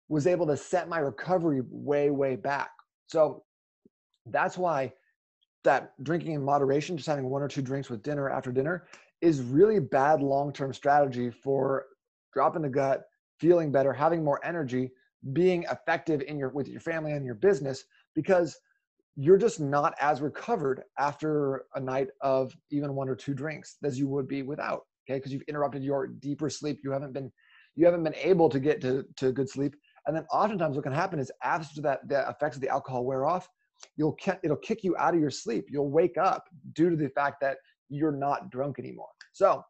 was 0.10 0.28
able 0.28 0.48
to 0.48 0.58
set 0.58 0.88
my 0.88 1.00
recovery 1.00 1.62
way, 1.70 2.10
way 2.10 2.36
back. 2.36 2.70
So 3.08 3.44
that's 4.26 4.58
why 4.58 4.94
that 5.64 5.92
drinking 6.04 6.34
in 6.34 6.44
moderation, 6.44 6.96
just 6.96 7.10
having 7.10 7.30
one 7.30 7.42
or 7.42 7.48
two 7.48 7.62
drinks 7.62 7.90
with 7.90 8.04
dinner 8.04 8.30
after 8.30 8.52
dinner, 8.52 8.88
is 9.22 9.42
really 9.42 9.80
bad 9.80 10.22
long-term 10.22 10.74
strategy 10.74 11.30
for 11.30 11.86
dropping 12.34 12.62
the 12.62 12.70
gut, 12.70 13.04
feeling 13.40 13.72
better, 13.72 13.92
having 13.92 14.24
more 14.24 14.40
energy, 14.46 14.92
being 15.34 15.64
effective 15.72 16.22
in 16.22 16.38
your 16.38 16.50
with 16.50 16.68
your 16.68 16.80
family 16.80 17.12
and 17.12 17.26
your 17.26 17.36
business 17.36 17.84
because 18.16 18.60
you're 19.16 19.38
just 19.38 19.60
not 19.60 19.96
as 20.00 20.22
recovered 20.22 20.84
after 21.00 21.66
a 21.76 21.80
night 21.80 22.08
of 22.22 22.56
even 22.70 22.94
one 22.94 23.10
or 23.10 23.16
two 23.16 23.34
drinks 23.34 23.78
as 23.84 23.98
you 23.98 24.08
would 24.08 24.28
be 24.28 24.44
without 24.44 24.84
okay? 25.08 25.18
Because 25.18 25.32
you've 25.32 25.44
interrupted 25.44 25.84
your 25.84 26.08
deeper 26.08 26.50
sleep. 26.50 26.80
You 26.84 26.92
haven't 26.92 27.14
been 27.14 27.32
you 27.76 27.86
haven't 27.86 28.04
been 28.04 28.16
able 28.16 28.50
to 28.50 28.60
get 28.60 28.82
to, 28.82 29.06
to 29.18 29.32
good 29.32 29.48
sleep. 29.48 29.76
And 30.08 30.16
then 30.16 30.26
oftentimes 30.32 30.76
what 30.76 30.84
can 30.84 30.94
happen 30.94 31.20
is 31.20 31.32
after 31.44 31.82
that 31.82 32.08
the 32.08 32.28
effects 32.30 32.56
of 32.56 32.62
the 32.62 32.70
alcohol 32.70 33.06
wear 33.06 33.26
off 33.26 33.48
you'll 33.96 34.18
it'll 34.44 34.58
kick 34.58 34.84
you 34.84 34.96
out 34.98 35.14
of 35.14 35.20
your 35.20 35.30
sleep. 35.30 35.66
You'll 35.70 35.92
wake 35.92 36.18
up 36.18 36.46
due 36.74 36.90
to 36.90 36.96
the 36.96 37.10
fact 37.10 37.38
that 37.42 37.58
you're 37.90 38.12
not 38.12 38.50
drunk 38.50 38.80
anymore. 38.80 39.10
So 39.34 39.64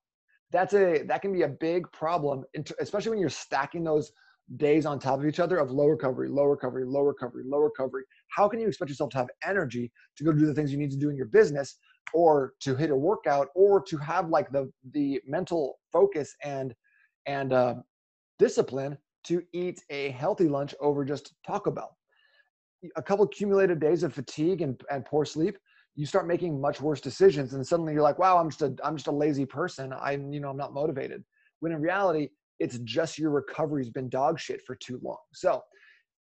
that's 0.51 0.73
a 0.73 1.03
that 1.03 1.21
can 1.21 1.33
be 1.33 1.41
a 1.41 1.47
big 1.47 1.91
problem 1.91 2.43
especially 2.79 3.09
when 3.09 3.19
you're 3.19 3.29
stacking 3.29 3.83
those 3.83 4.11
days 4.55 4.85
on 4.85 4.97
top 4.97 5.19
of 5.19 5.25
each 5.25 5.41
other 5.41 5.57
of 5.57 5.71
low 5.71 5.87
recovery 5.87 6.29
low 6.29 6.45
recovery 6.45 6.85
low 6.85 7.01
recovery 7.01 7.43
low 7.45 7.59
recovery. 7.59 8.03
How 8.29 8.47
can 8.47 8.59
you 8.59 8.67
expect 8.67 8.89
yourself 8.89 9.09
to 9.11 9.17
have 9.17 9.27
energy 9.45 9.91
to 10.17 10.23
go 10.23 10.31
do 10.31 10.45
the 10.45 10.53
things 10.53 10.71
you 10.71 10.77
need 10.77 10.91
to 10.91 10.97
do 10.97 11.09
in 11.09 11.17
your 11.17 11.25
business 11.25 11.77
or 12.13 12.53
to 12.61 12.75
hit 12.75 12.89
a 12.89 12.95
workout 12.95 13.49
or 13.55 13.81
to 13.81 13.97
have 13.97 14.29
like 14.29 14.51
the 14.51 14.71
the 14.91 15.21
mental 15.25 15.79
focus 15.91 16.35
and 16.43 16.73
and 17.25 17.53
uh, 17.53 17.75
discipline 18.39 18.97
to 19.25 19.43
eat 19.53 19.81
a 19.89 20.09
healthy 20.11 20.47
lunch 20.47 20.73
over 20.79 21.03
just 21.03 21.33
taco 21.45 21.71
bell. 21.71 21.97
A 22.95 23.01
couple 23.01 23.25
accumulated 23.25 23.79
days 23.79 24.03
of 24.03 24.13
fatigue 24.13 24.61
and, 24.61 24.79
and 24.89 25.03
poor 25.03 25.25
sleep 25.25 25.57
you 25.97 26.05
start 26.05 26.27
making 26.27 26.61
much 26.61 26.79
worse 26.79 27.01
decisions 27.01 27.53
and 27.53 27.65
suddenly 27.65 27.91
you're 27.91 28.03
like 28.03 28.19
wow 28.19 28.37
i'm 28.37 28.49
just 28.49 28.61
a 28.61 28.73
i'm 28.83 28.95
just 28.95 29.07
a 29.07 29.11
lazy 29.11 29.45
person. 29.45 29.91
I'm 29.99 30.31
you 30.31 30.39
know 30.39 30.49
i'm 30.49 30.57
not 30.57 30.73
motivated. 30.73 31.23
When 31.59 31.71
in 31.71 31.81
reality 31.81 32.29
it's 32.59 32.77
just 32.79 33.17
your 33.17 33.31
recovery's 33.31 33.89
been 33.89 34.09
dog 34.09 34.39
shit 34.39 34.61
for 34.65 34.75
too 34.75 34.99
long. 35.03 35.17
So 35.33 35.61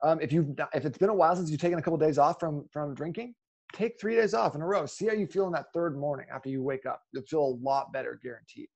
um, 0.02 0.20
if 0.20 0.32
you've 0.32 0.48
if 0.74 0.84
it's 0.84 0.98
been 0.98 1.08
a 1.08 1.14
while 1.14 1.34
since 1.34 1.50
you've 1.50 1.60
taken 1.60 1.78
a 1.78 1.82
couple 1.82 1.98
days 1.98 2.18
off 2.18 2.38
from 2.38 2.66
from 2.70 2.94
drinking 2.94 3.34
take 3.74 4.00
three 4.00 4.16
days 4.16 4.34
off 4.34 4.54
in 4.54 4.62
a 4.62 4.66
row 4.66 4.86
see 4.86 5.06
how 5.06 5.12
you 5.12 5.26
feel 5.26 5.46
in 5.46 5.52
that 5.52 5.66
third 5.74 5.98
morning 5.98 6.26
after 6.32 6.48
you 6.48 6.62
wake 6.62 6.86
up 6.86 7.02
you'll 7.12 7.22
feel 7.24 7.44
a 7.44 7.58
lot 7.62 7.92
better 7.92 8.18
guaranteed 8.22 8.68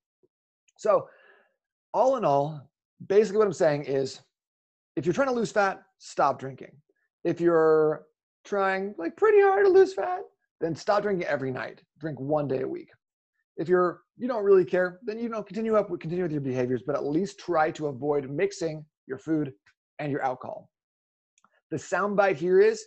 so 0.77 1.09
all 1.95 2.17
in 2.17 2.25
all 2.25 2.69
basically 3.07 3.39
what 3.39 3.47
i'm 3.47 3.53
saying 3.53 3.85
is 3.85 4.21
if 4.97 5.07
you're 5.07 5.15
trying 5.15 5.29
to 5.29 5.35
lose 5.35 5.53
fat 5.53 5.83
stop 5.99 6.39
drinking 6.39 6.73
if 7.25 7.41
you're 7.41 8.05
trying 8.45 8.95
like 8.99 9.17
pretty 9.17 9.41
hard 9.41 9.65
to 9.65 9.71
lose 9.71 9.95
fat 9.95 10.23
then 10.61 10.75
stop 10.75 11.03
drinking 11.03 11.27
every 11.27 11.51
night. 11.51 11.83
Drink 11.99 12.19
one 12.19 12.49
day 12.49 12.63
a 12.63 12.69
week. 12.69 12.91
If 13.57 13.69
you're 13.69 14.03
you 14.17 14.29
don't 14.29 14.45
really 14.45 14.65
care, 14.65 14.99
then 15.05 15.19
you 15.19 15.29
know 15.29 15.43
continue 15.43 15.77
up 15.77 15.91
with 15.91 16.01
continue 16.01 16.25
with 16.25 16.33
your 16.33 16.41
behaviors, 16.41 16.83
but 16.87 16.97
at 16.97 17.05
least 17.05 17.39
try 17.39 17.71
to 17.73 17.87
avoid 17.87 18.31
mixing 18.31 18.85
your 19.07 19.19
food 19.19 19.53
and 19.99 20.13
your 20.13 20.23
alcohol. 20.23 20.69
The 21.71 21.77
soundbite 21.77 22.37
here 22.37 22.61
is 22.61 22.85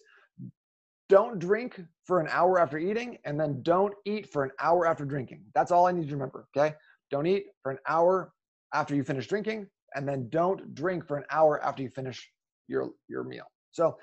don't 1.11 1.39
drink 1.39 1.77
for 2.05 2.21
an 2.21 2.27
hour 2.31 2.57
after 2.57 2.77
eating 2.77 3.17
and 3.25 3.37
then 3.37 3.61
don't 3.63 3.93
eat 4.05 4.31
for 4.31 4.45
an 4.45 4.51
hour 4.61 4.87
after 4.87 5.03
drinking. 5.03 5.43
That's 5.53 5.69
all 5.69 5.85
I 5.85 5.91
need 5.91 6.07
to 6.07 6.13
remember, 6.13 6.47
okay? 6.55 6.73
Don't 7.11 7.27
eat 7.27 7.47
for 7.61 7.73
an 7.73 7.79
hour 7.85 8.31
after 8.73 8.95
you 8.95 9.03
finish 9.03 9.27
drinking 9.27 9.67
and 9.93 10.07
then 10.07 10.29
don't 10.29 10.73
drink 10.73 11.05
for 11.05 11.17
an 11.17 11.25
hour 11.29 11.61
after 11.65 11.83
you 11.83 11.89
finish 11.89 12.31
your 12.69 12.91
your 13.09 13.25
meal. 13.25 13.43
So 13.73 13.97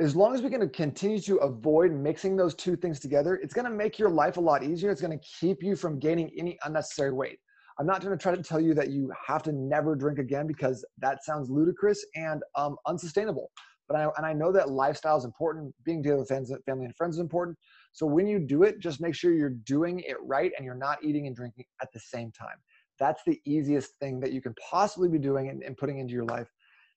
as 0.00 0.16
long 0.16 0.34
as 0.34 0.42
we 0.42 0.50
can 0.50 0.68
continue 0.70 1.20
to 1.20 1.36
avoid 1.36 1.92
mixing 1.92 2.36
those 2.36 2.56
two 2.56 2.74
things 2.74 2.98
together, 2.98 3.36
it's 3.36 3.54
going 3.54 3.64
to 3.64 3.70
make 3.70 3.96
your 3.96 4.10
life 4.10 4.38
a 4.38 4.40
lot 4.40 4.64
easier. 4.64 4.90
It's 4.90 5.00
going 5.00 5.16
to 5.16 5.24
keep 5.40 5.62
you 5.62 5.76
from 5.76 6.00
gaining 6.00 6.32
any 6.36 6.58
unnecessary 6.64 7.12
weight. 7.12 7.38
I'm 7.78 7.86
not 7.86 8.02
going 8.02 8.16
to 8.16 8.20
try 8.20 8.34
to 8.34 8.42
tell 8.42 8.60
you 8.60 8.74
that 8.74 8.90
you 8.90 9.12
have 9.24 9.44
to 9.44 9.52
never 9.52 9.94
drink 9.94 10.18
again 10.18 10.48
because 10.48 10.84
that 10.98 11.24
sounds 11.24 11.48
ludicrous 11.48 12.04
and 12.16 12.42
um, 12.56 12.76
unsustainable. 12.86 13.52
But 13.88 13.96
I, 13.96 14.08
and 14.16 14.26
I 14.26 14.32
know 14.32 14.52
that 14.52 14.70
lifestyle 14.70 15.16
is 15.16 15.24
important. 15.24 15.74
Being 15.84 16.02
together 16.02 16.18
with 16.18 16.28
family 16.28 16.84
and 16.84 16.96
friends 16.96 17.16
is 17.16 17.20
important. 17.20 17.56
So 17.92 18.06
when 18.06 18.26
you 18.26 18.38
do 18.38 18.62
it, 18.62 18.80
just 18.80 19.00
make 19.00 19.14
sure 19.14 19.32
you're 19.32 19.50
doing 19.50 20.00
it 20.00 20.16
right 20.22 20.52
and 20.56 20.64
you're 20.64 20.74
not 20.74 21.02
eating 21.02 21.26
and 21.26 21.34
drinking 21.34 21.64
at 21.80 21.88
the 21.92 22.00
same 22.00 22.30
time. 22.32 22.56
That's 22.98 23.22
the 23.26 23.40
easiest 23.46 23.92
thing 24.00 24.20
that 24.20 24.32
you 24.32 24.42
can 24.42 24.54
possibly 24.70 25.08
be 25.08 25.18
doing 25.18 25.48
and, 25.48 25.62
and 25.62 25.76
putting 25.76 25.98
into 25.98 26.12
your 26.12 26.24
life. 26.24 26.52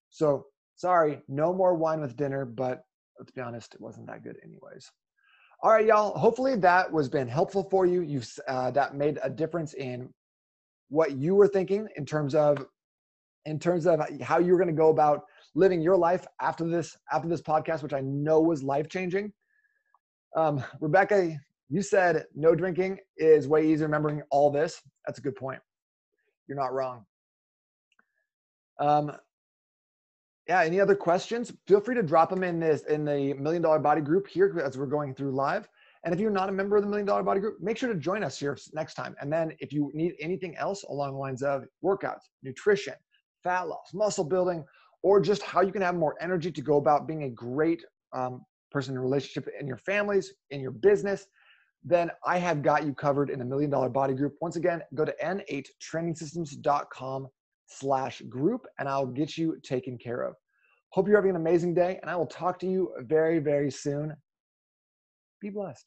So 0.09 0.45
sorry, 0.75 1.21
no 1.27 1.53
more 1.53 1.75
wine 1.75 2.01
with 2.01 2.17
dinner, 2.17 2.43
but 2.43 2.81
let's 3.19 3.31
be 3.31 3.41
honest, 3.41 3.75
it 3.75 3.81
wasn't 3.81 4.07
that 4.07 4.23
good 4.23 4.37
anyways. 4.43 4.91
All 5.63 5.71
right, 5.71 5.85
y'all. 5.85 6.17
Hopefully 6.17 6.55
that 6.57 6.91
was 6.91 7.07
been 7.07 7.27
helpful 7.27 7.67
for 7.69 7.85
you. 7.85 8.01
You've 8.01 8.27
uh, 8.47 8.71
that 8.71 8.95
made 8.95 9.19
a 9.21 9.29
difference 9.29 9.75
in 9.75 10.11
what 10.89 11.11
you 11.11 11.35
were 11.35 11.47
thinking 11.47 11.87
in 11.95 12.05
terms 12.05 12.33
of 12.33 12.65
in 13.45 13.59
terms 13.59 13.85
of 13.85 14.01
how 14.21 14.39
you 14.39 14.51
were 14.51 14.57
going 14.57 14.67
to 14.67 14.73
go 14.73 14.89
about 14.89 15.21
living 15.55 15.81
your 15.81 15.97
life 15.97 16.25
after 16.39 16.67
this 16.67 16.97
after 17.11 17.27
this 17.27 17.41
podcast, 17.41 17.83
which 17.83 17.93
I 17.93 18.01
know 18.01 18.39
was 18.41 18.63
life 18.63 18.89
changing. 18.89 19.33
Um, 20.35 20.63
Rebecca, 20.79 21.37
you 21.69 21.81
said 21.81 22.25
no 22.35 22.55
drinking 22.55 22.99
is 23.17 23.47
way 23.47 23.67
easier 23.67 23.87
remembering 23.87 24.21
all 24.31 24.49
this. 24.51 24.81
That's 25.05 25.19
a 25.19 25.21
good 25.21 25.35
point. 25.35 25.59
You're 26.47 26.57
not 26.57 26.73
wrong. 26.73 27.05
Um, 28.79 29.11
yeah 30.47 30.63
any 30.63 30.79
other 30.79 30.95
questions 30.95 31.53
feel 31.67 31.79
free 31.79 31.93
to 31.93 32.01
drop 32.01 32.29
them 32.29 32.43
in 32.43 32.59
this 32.59 32.81
in 32.85 33.05
the 33.05 33.33
million 33.35 33.61
dollar 33.61 33.77
body 33.79 34.01
group 34.01 34.27
here 34.27 34.59
as 34.65 34.75
we're 34.77 34.87
going 34.87 35.13
through 35.13 35.31
live 35.31 35.69
And 36.03 36.13
if 36.13 36.19
you're 36.19 36.31
not 36.31 36.49
a 36.49 36.51
member 36.51 36.77
of 36.77 36.83
the 36.83 36.89
Million 36.89 37.05
Dollar 37.05 37.23
Body 37.23 37.39
Group, 37.39 37.61
make 37.61 37.77
sure 37.77 37.91
to 37.93 37.99
join 37.99 38.23
us 38.23 38.39
here 38.39 38.57
next 38.73 38.95
time. 38.95 39.15
And 39.21 39.31
then 39.31 39.53
if 39.59 39.71
you 39.71 39.91
need 39.93 40.13
anything 40.19 40.55
else 40.57 40.83
along 40.83 41.13
the 41.13 41.19
lines 41.19 41.43
of 41.43 41.65
workouts, 41.83 42.23
nutrition, 42.41 42.95
fat 43.43 43.67
loss, 43.67 43.93
muscle 43.93 44.23
building, 44.23 44.65
or 45.03 45.19
just 45.19 45.41
how 45.41 45.61
you 45.61 45.71
can 45.71 45.81
have 45.81 45.95
more 45.95 46.15
energy 46.21 46.51
to 46.51 46.61
go 46.61 46.77
about 46.77 47.07
being 47.07 47.23
a 47.23 47.29
great 47.29 47.83
um, 48.13 48.45
person 48.71 48.95
in 48.95 48.99
relationship 48.99 49.47
in 49.59 49.67
your 49.67 49.77
families, 49.77 50.33
in 50.49 50.61
your 50.61 50.71
business, 50.71 51.27
then 51.83 52.11
I 52.25 52.37
have 52.37 52.61
got 52.61 52.85
you 52.85 52.93
covered 52.93 53.29
in 53.29 53.41
a 53.41 53.45
million 53.45 53.69
dollar 53.69 53.89
body 53.89 54.13
group. 54.13 54.35
Once 54.41 54.55
again, 54.55 54.81
go 54.93 55.03
to 55.03 55.13
n8trainingsystems.com 55.23 57.27
slash 57.67 58.21
group 58.29 58.65
and 58.79 58.87
I'll 58.87 59.07
get 59.07 59.37
you 59.37 59.57
taken 59.63 59.97
care 59.97 60.21
of. 60.21 60.35
Hope 60.89 61.07
you're 61.07 61.17
having 61.17 61.31
an 61.31 61.37
amazing 61.37 61.73
day 61.73 61.99
and 62.01 62.11
I 62.11 62.15
will 62.15 62.27
talk 62.27 62.59
to 62.59 62.67
you 62.67 62.93
very, 62.99 63.39
very 63.39 63.71
soon. 63.71 64.15
Be 65.41 65.49
blessed. 65.49 65.79